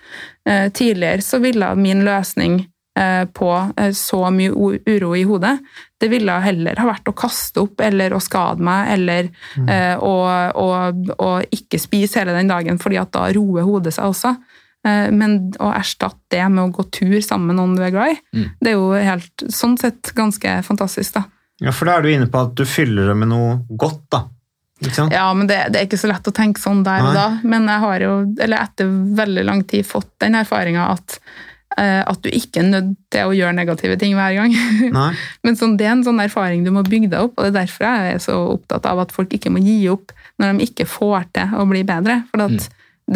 [0.74, 2.56] tidligere så ville min løsning
[2.92, 3.50] på
[3.96, 4.52] så mye
[4.84, 5.54] uro i hodet,
[5.96, 9.70] det ville heller ha vært å kaste opp eller å skade meg eller mm.
[10.04, 10.12] å,
[10.60, 10.66] å,
[11.16, 14.34] å, ikke spise hele den dagen, fordi at da roer hodet seg også.
[14.84, 18.20] Men å erstatte det med å gå tur sammen med noen du er glad i,
[18.36, 18.46] mm.
[18.60, 21.16] det er jo helt, sånn sett ganske fantastisk.
[21.16, 21.24] da.
[21.62, 24.26] Ja, For da er du inne på at du fyller det med noe godt, da.
[25.12, 27.26] Ja, men det, det, er ikke så lett å tenke sånn der og da.
[27.46, 31.18] Men jeg har jo, eller etter veldig lang tid, fått den erfaringa at,
[31.78, 34.52] at du ikke er nødt til å gjøre negative ting hver gang.
[35.44, 37.58] men sånn, det er en sånn erfaring du må bygge deg opp, og det er
[37.62, 40.12] derfor jeg er så opptatt av at folk ikke må gi opp
[40.42, 42.20] når de ikke får til å bli bedre.
[42.32, 42.58] For mm.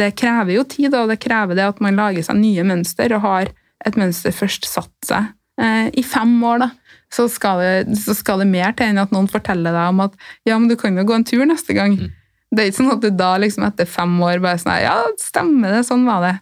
[0.00, 3.24] det krever jo tid, og det krever det at man lager seg nye mønster og
[3.26, 3.52] har
[3.86, 6.64] et mønster først satt seg eh, i fem år.
[6.64, 6.72] da
[7.14, 10.16] så skal, det, så skal det mer til enn at noen forteller deg om at
[10.48, 11.96] ja, men du kan jo gå en tur neste gang.
[11.96, 12.14] Mm.
[12.50, 15.74] Det er ikke sånn at du da liksom etter fem år bare sånn Ja, stemmer
[15.76, 16.34] det, sånn var det.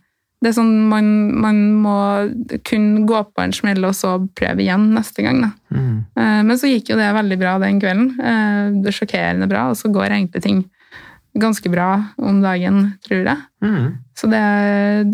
[0.44, 1.06] Det er sånn man,
[1.40, 1.96] man må
[2.68, 5.40] kun gå på en smell og så prøve igjen neste gang.
[5.40, 5.50] Da.
[5.72, 5.94] Mm.
[6.20, 8.10] Eh, men så gikk jo det veldig bra den kvelden.
[8.20, 10.60] Eh, det er sjokkerende bra, og så går egentlig ting
[11.40, 11.88] ganske bra
[12.20, 13.40] om dagen, tror jeg.
[13.64, 13.86] Mm.
[14.20, 14.42] Så det,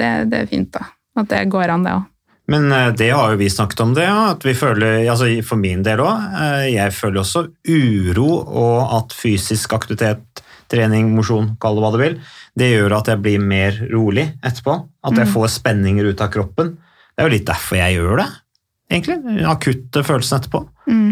[0.01, 0.91] det, det, er fint, da.
[1.22, 2.09] At det går an, det òg.
[2.51, 5.87] Men eh, det har jo vi snakket om det, at vi føler, altså for min
[5.87, 6.26] del òg,
[6.74, 10.39] jeg føler også uro og at fysisk aktivitet,
[10.71, 12.21] trening, mosjon, kall det hva du vil,
[12.59, 14.77] det gjør at jeg blir mer rolig etterpå.
[15.07, 15.35] At jeg mm.
[15.35, 16.77] får spenninger ut av kroppen.
[17.14, 18.29] Det er jo litt derfor jeg gjør det,
[18.93, 19.18] egentlig.
[19.51, 20.64] Akutte følelsen etterpå.
[20.91, 21.11] Mm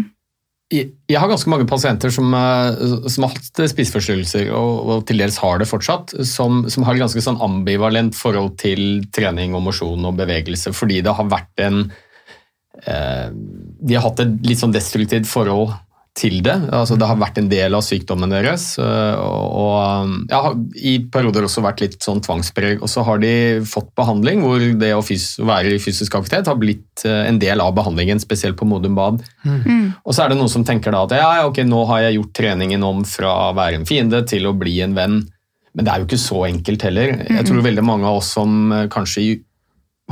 [0.69, 5.39] jeg har ganske mange pasienter som, eh, som har hatt spiseforstyrrelser, og, og, til dels
[5.41, 10.05] har det fortsatt, som, som har et ganske sånn ambivalent forhold til trening og mosjon
[10.05, 11.81] og bevegelse, fordi det har vært en
[12.85, 15.73] eh, De har hatt et litt sånn destruktivt forhold
[16.19, 16.55] til det.
[16.75, 18.73] Altså, det har vært en del av sykdommen deres.
[18.79, 22.83] Og og ja, I perioder også vært litt sånn tvangspreg.
[22.83, 23.31] Og så har de
[23.67, 27.73] fått behandling hvor det å være i fysisk aktivitet har blitt øh, en del av
[27.77, 29.23] behandlingen, spesielt på Modum Bad.
[29.43, 29.91] Mm.
[30.03, 32.37] Og så er det noen som tenker da at ja, ok, nå har jeg gjort
[32.41, 35.21] treningen om fra å være en fiende til å bli en venn.
[35.77, 37.13] Men det er jo ikke så enkelt heller.
[37.29, 39.27] Jeg tror veldig mange av oss som øh, kanskje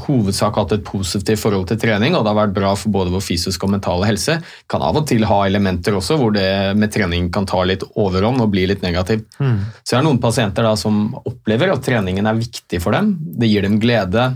[0.05, 3.23] hovedsak hatt et positivt forhold til trening, og det har vært bra for både vår
[3.25, 4.37] fysiske og mentale helse.
[4.69, 8.43] Kan av og til ha elementer også hvor det med trening kan ta litt overhånd
[8.43, 9.25] og bli litt negativt.
[9.41, 9.59] Mm.
[9.81, 13.15] Så jeg har noen pasienter da som opplever at treningen er viktig for dem.
[13.17, 14.29] Det gir dem glede,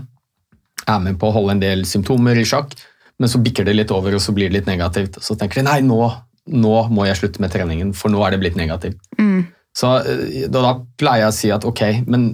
[0.82, 2.74] er med på å holde en del symptomer i sjakk,
[3.22, 5.20] men så bikker det litt over og så blir det litt negativt.
[5.22, 6.00] Så tenker de nei, nå,
[6.50, 8.98] nå må jeg slutte med treningen, for nå er det blitt negativt.
[9.20, 9.44] Mm.
[9.76, 12.32] Så eh, da, da pleier jeg å si at ok, men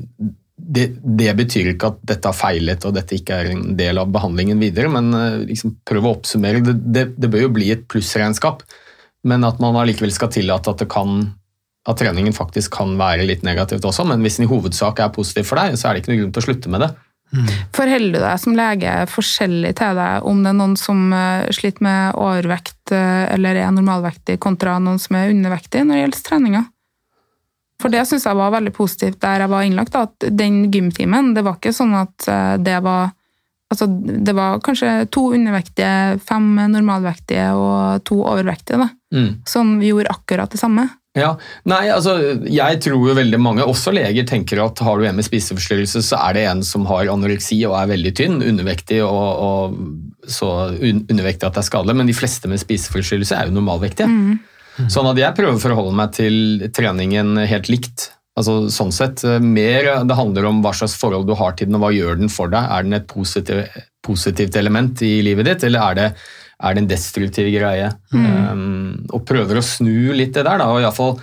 [0.59, 4.11] det, det, betyr ikke at dette har feilet og dette ikke er en del av
[4.13, 6.63] behandlingen videre, men eh, liksom prøv å oppsummere.
[6.67, 8.65] Det, det, det, bør jo bli et plussregnskap,
[9.29, 11.21] men at man allikevel skal tillate at, kan,
[11.89, 14.07] at treningen faktisk kan være litt negativt også.
[14.11, 16.35] Men hvis den i hovedsak er positiv for deg, så er det ikke noen grunn
[16.37, 16.91] til å slutte med det.
[17.29, 17.49] Mm.
[17.77, 21.85] Forholder du deg som lege forskjellig til deg om det er noen som eh, sliter
[21.85, 26.65] med overvekt eh, eller er normalvektig, kontra noen som er undervektig når det gjelder treninga?
[27.79, 29.95] For det syns jeg var veldig positivt der jeg var innlagt.
[29.95, 33.15] at Den gymtimen, det var ikke sånn at eh, det var
[33.69, 38.79] Altså, det var kanskje to undervektige, fem normalvektige og to overvektige.
[38.81, 38.87] da.
[39.13, 39.43] Mm.
[39.45, 40.87] Som gjorde akkurat det samme.
[41.19, 41.35] Ja,
[41.69, 42.15] nei, altså,
[42.49, 46.17] Jeg tror jo veldig mange, også leger, tenker at har du en med spiseforstyrrelse, så
[46.29, 51.49] er det en som har anoreksi og er veldig tynn, undervektig og, og så undervektig
[51.49, 51.97] at det er skadelig.
[52.01, 54.09] Men de fleste med spiseforstyrrelse er jo normalvektige.
[54.09, 54.39] Mm.
[54.79, 54.89] Mm.
[54.93, 58.11] Sånn at jeg prøver å forholde meg til treningen helt likt.
[58.39, 61.79] Altså, sånn sett, eh, mer Det handler om hva slags forhold du har til den,
[61.79, 62.63] og hva gjør den for deg.
[62.63, 63.65] Er den et positiv,
[64.03, 66.07] positivt element i livet ditt, eller er det,
[66.63, 67.91] er det en destruktiv greie?
[68.13, 71.19] Um, og prøver å snu litt det der, da, og iallfall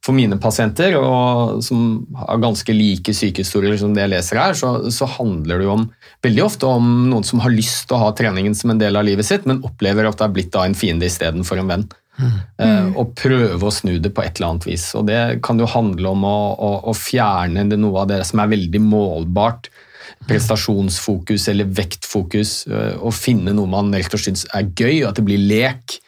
[0.00, 4.70] for mine pasienter, og som har ganske like sykehistorier som det jeg leser her, så,
[4.88, 5.84] så handler det jo om,
[6.24, 9.04] veldig ofte om noen som har lyst til å ha treningen som en del av
[9.04, 11.84] livet sitt, men opplever at det er blitt da en fiende istedenfor en venn.
[12.60, 14.88] Eh, og prøve å snu det på et eller annet vis.
[14.98, 18.42] Og det kan jo handle om å, å, å fjerne det, noe av det som
[18.42, 19.70] er veldig målbart.
[20.28, 22.66] Prestasjonsfokus eller vektfokus.
[22.68, 25.42] eh, Og finne noe man rett og slett syns er gøy, og at det blir
[25.50, 26.00] lek.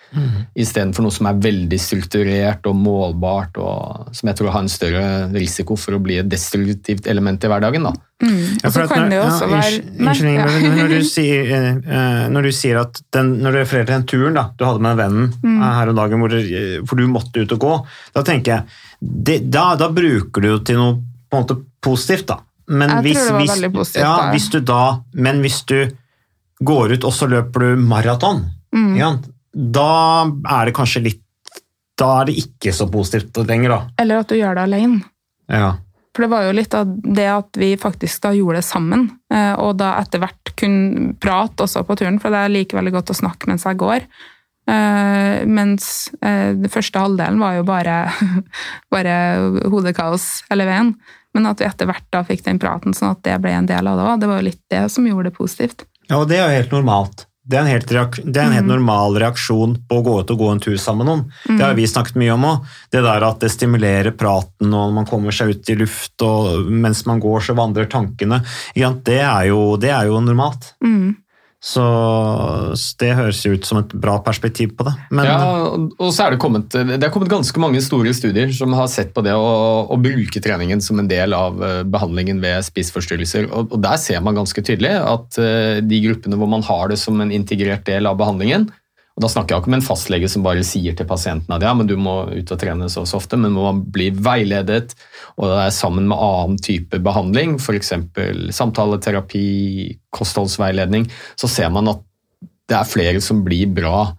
[0.59, 5.05] Istedenfor noe som er veldig strukturert og målbart, og som jeg tror har en større
[5.33, 7.89] risiko for å bli et destruktivt element i hverdagen.
[7.89, 7.95] da.
[8.23, 10.77] Ja, Og så kan når- det jo også ja, være unnskyld- ja.
[10.77, 14.05] Når du sier, eh, eh, når du sier at den, når du refererer til den
[14.07, 15.63] turen da, du hadde med vennen Mm.
[15.63, 16.29] eh, her om dagen hvor,
[16.87, 17.73] hvor du måtte ut og gå,
[18.15, 18.63] da tenker jeg
[19.03, 20.95] det, da, da bruker du jo til noe
[21.31, 22.27] på en måte positivt.
[22.27, 22.39] da.
[22.69, 24.31] Men Jeg tror det var hvis, veldig positivt, ja, da.
[24.33, 25.91] hvis du da, men hvis du
[26.63, 28.97] går ut og så løper du maraton, Mm.
[28.97, 29.17] ja,
[29.55, 31.19] da er det kanskje litt
[31.99, 33.81] Da er det ikke så positivt lenger, da.
[33.99, 35.03] Eller at du gjør det alene.
[35.49, 35.75] Ja.
[36.13, 39.55] For det var jo litt av det at vi faktisk da gjorde det sammen, eh,
[39.57, 43.15] og da etter hvert kunne prate også på turen, for det er like veldig godt
[43.15, 44.05] å snakke mens jeg går.
[44.69, 47.97] Eh, mens eh, den første halvdelen var jo bare,
[48.95, 49.17] bare
[49.73, 50.95] hodekaos hele veien.
[51.33, 53.89] Men at vi etter hvert da fikk den praten, sånn at det ble en del
[53.89, 54.21] av det òg.
[54.21, 55.87] Det var jo litt det som gjorde det positivt.
[56.11, 57.25] Ja, og det er jo helt normalt.
[57.43, 60.39] Det er en helt, det er en helt normal reaksjon på å gå ut og
[60.39, 61.57] gå en tur sammen med noen.
[61.59, 62.69] Det har vi snakket mye om òg.
[62.95, 67.03] Det der at det stimulerer praten, og man kommer seg ut i luft, og mens
[67.09, 68.45] man går, så vandrer tankene.
[68.77, 70.71] Det er jo, det er jo normalt.
[70.85, 71.17] Mm.
[71.63, 71.83] Så
[72.99, 74.97] det høres jo ut som et bra perspektiv på det.
[75.15, 75.37] Men ja,
[75.79, 79.13] og så er det kommet det er kommet ganske mange store studier som har sett
[79.15, 79.53] på det å,
[79.87, 83.47] å bruke treningen som en del av eh, behandlingen ved spiseforstyrrelser.
[83.55, 86.99] Og, og der ser man ganske tydelig at eh, de gruppene hvor man har det
[86.99, 88.67] som en integrert del av behandlingen,
[89.13, 91.75] og da snakker jeg ikke om en fastlege som bare sier til pasienten at ja,
[91.77, 94.95] men du må ut og trene så og så ofte, men man bli veiledet,
[95.37, 97.93] og det er sammen med annen type behandling, f.eks.
[98.57, 99.45] samtaleterapi,
[100.17, 102.01] kostholdsveiledning, så ser man at
[102.71, 104.13] det er flere som blir bra.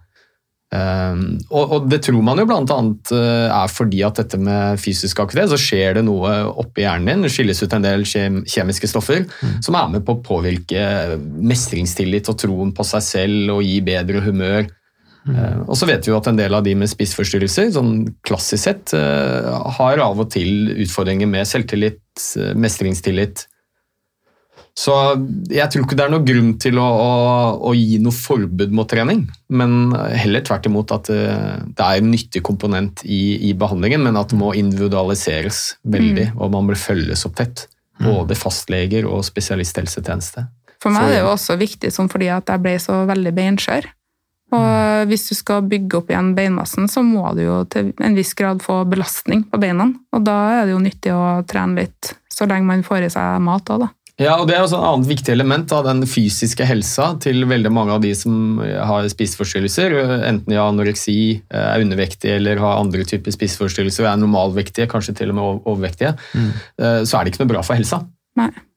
[0.74, 5.52] Um, og, det tror man jo annet uh, er fordi at dette med fysisk aktivitet,
[5.52, 9.26] så skjer det noe oppi hjernen din, det skilles ut en del kjemiske stoffer
[9.62, 14.22] som er med på å påvirke mestringstillit og troen på seg selv og gi bedre
[14.24, 14.66] humør.
[15.24, 17.96] Uh, og så vet vi jo at en del av de med spiseforstyrrelser, sånn
[18.26, 22.02] klassisk sett, uh, har av og til utfordringer med selvtillit,
[22.36, 23.46] uh, mestringstillit.
[24.76, 24.92] Så
[25.54, 27.10] jeg tror ikke det er noe grunn til å, å,
[27.70, 29.22] å gi noe forbud mot trening,
[29.54, 34.34] men heller tvert imot at det, er en nyttig komponent i, i behandlingen, men at
[34.34, 37.68] det må individualiseres veldig, og man bør følges opp tett.
[38.02, 40.48] Både fastleger og spesialisthelsetjeneste.
[40.82, 43.86] For meg er det jo også viktig sånn fordi at jeg ble så veldig beinskjør.
[44.52, 48.34] Og hvis du skal bygge opp igjen beinmassen, så må du jo til en viss
[48.38, 49.88] grad få belastning på beina.
[50.14, 53.42] Og da er det jo nyttig å trene litt, så lenge man får i seg
[53.44, 53.90] mat òg, da.
[54.22, 57.72] Ja, og Det er også et annet viktig element av den fysiske helsa til veldig
[57.74, 59.96] mange av de som har spiseforstyrrelser.
[60.28, 65.16] Enten de har anoreksi, er undervektige eller har andre typer spiseforstyrrelser og er normalvektige, kanskje
[65.18, 66.14] til og med overvektige,
[66.78, 68.04] så er det ikke noe bra for helsa.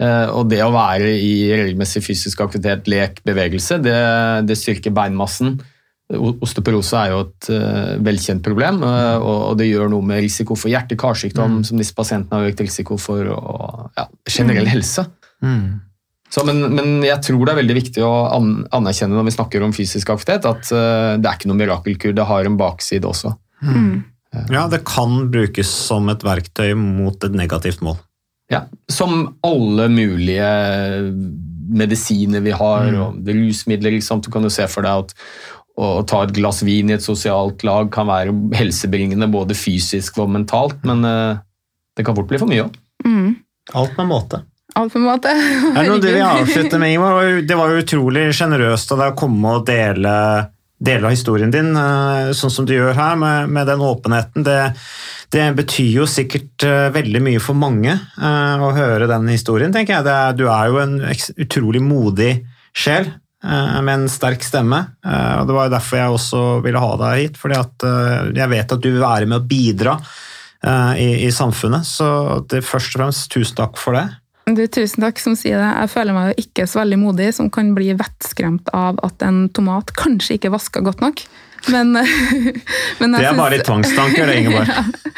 [0.01, 3.97] Eh, Og det å være i regelmessig fysisk aktivitet, lek, bevegelse, det,
[4.49, 5.57] det styrker beinmassen.
[6.07, 10.55] Osteoporose er jo et uh, velkjent problem, uh, og, og det gjør noe med risiko
[10.55, 15.03] for hjerte-karsykdom, som disse pasientene har økt risiko for, og ja, generell helse.
[16.31, 19.63] Så, men, men jeg tror det er veldig viktig å an anerkjenne når vi snakker
[19.67, 23.33] om fysisk aktivitet, at uh, det er ikke noe mirakelkur, det har en bakside også.
[24.53, 27.99] ja, det kan brukes som et verktøy mot et negativt mål.
[28.51, 30.47] Ja, Som alle mulige
[31.67, 33.97] medisiner vi har, og rusmidler.
[33.99, 35.15] Du kan jo se for deg at
[35.77, 40.31] å ta et glass vin i et sosialt lag kan være helsebringende både fysisk og
[40.33, 41.41] mentalt, men eh,
[41.97, 42.77] det kan fort bli for mye òg.
[43.05, 43.35] Mm.
[43.77, 44.41] Alt med måte.
[44.77, 45.33] Alt med måte.
[45.35, 46.47] Er det noe du vil Herregud.
[46.47, 47.29] avslutte med, Ingvar?
[47.45, 50.15] Det var jo utrolig sjenerøst av deg å komme og dele
[50.77, 54.45] deler av historien din, eh, sånn som du gjør her, med, med den åpenheten.
[54.45, 54.57] Det,
[55.33, 59.97] det betyr jo sikkert eh, veldig mye for mange eh, å høre den historien, tenker
[59.97, 60.07] jeg.
[60.07, 60.99] Er, du er jo en
[61.37, 62.35] utrolig modig
[62.77, 63.11] sjel
[63.47, 64.79] med en sterk stemme.
[65.05, 67.85] og Det var jo derfor jeg også ville ha deg hit, fordi at
[68.35, 69.93] jeg vet at du vil være med å bidra
[70.97, 71.85] i, i samfunnet.
[71.85, 72.07] Så
[72.49, 74.03] det, først og fremst, tusen takk for det.
[74.47, 75.71] Du, tusen takk som sier det.
[75.83, 79.47] Jeg føler meg jo ikke så veldig modig som kan bli vettskremt av at en
[79.51, 81.25] tomat kanskje ikke vasker godt nok.
[81.67, 81.91] Men,
[82.99, 84.69] men Det er er bare litt tvangstanker, det, Ingeborg.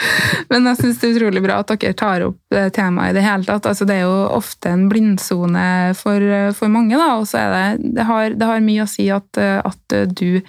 [0.50, 3.22] Men jeg syns det er utrolig bra at dere tar opp eh, temaet i det
[3.26, 3.68] hele tatt.
[3.70, 5.66] Altså, det er jo ofte en blindsone
[6.00, 8.90] for, eh, for mange, da, og så er det det har, det har mye å
[8.90, 10.40] si at, eh, at du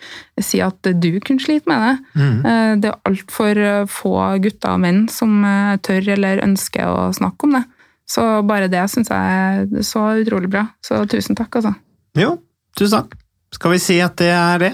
[0.40, 2.22] sier at du kunne slite med det.
[2.22, 2.80] Mm.
[2.80, 3.60] Det er altfor
[3.92, 4.14] få
[4.46, 5.42] gutter og menn som
[5.84, 7.64] tør eller ønsker å snakke om det.
[8.10, 10.66] Så bare det syns jeg er så utrolig bra.
[10.82, 11.74] Så tusen takk, altså.
[12.18, 12.36] Jo,
[12.78, 13.18] tusen takk.
[13.54, 14.72] Skal vi si at det er det?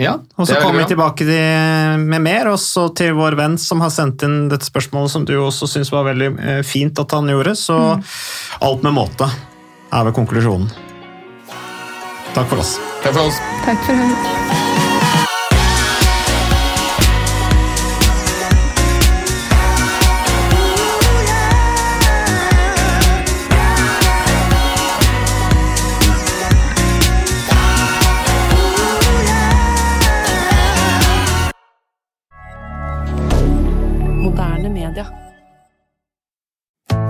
[0.00, 3.82] Ja, Og så er kommer vi tilbake til, med mer, også til vår venn som
[3.84, 7.28] har sendt inn dette spørsmålet, som du også syns var veldig eh, fint at han
[7.28, 7.52] gjorde.
[7.60, 7.76] Så
[8.64, 9.28] alt med måte
[9.92, 10.72] er ved konklusjonen.
[12.32, 12.78] Takk for oss.
[13.04, 13.40] Takk for oss.
[13.68, 14.61] Takk for det.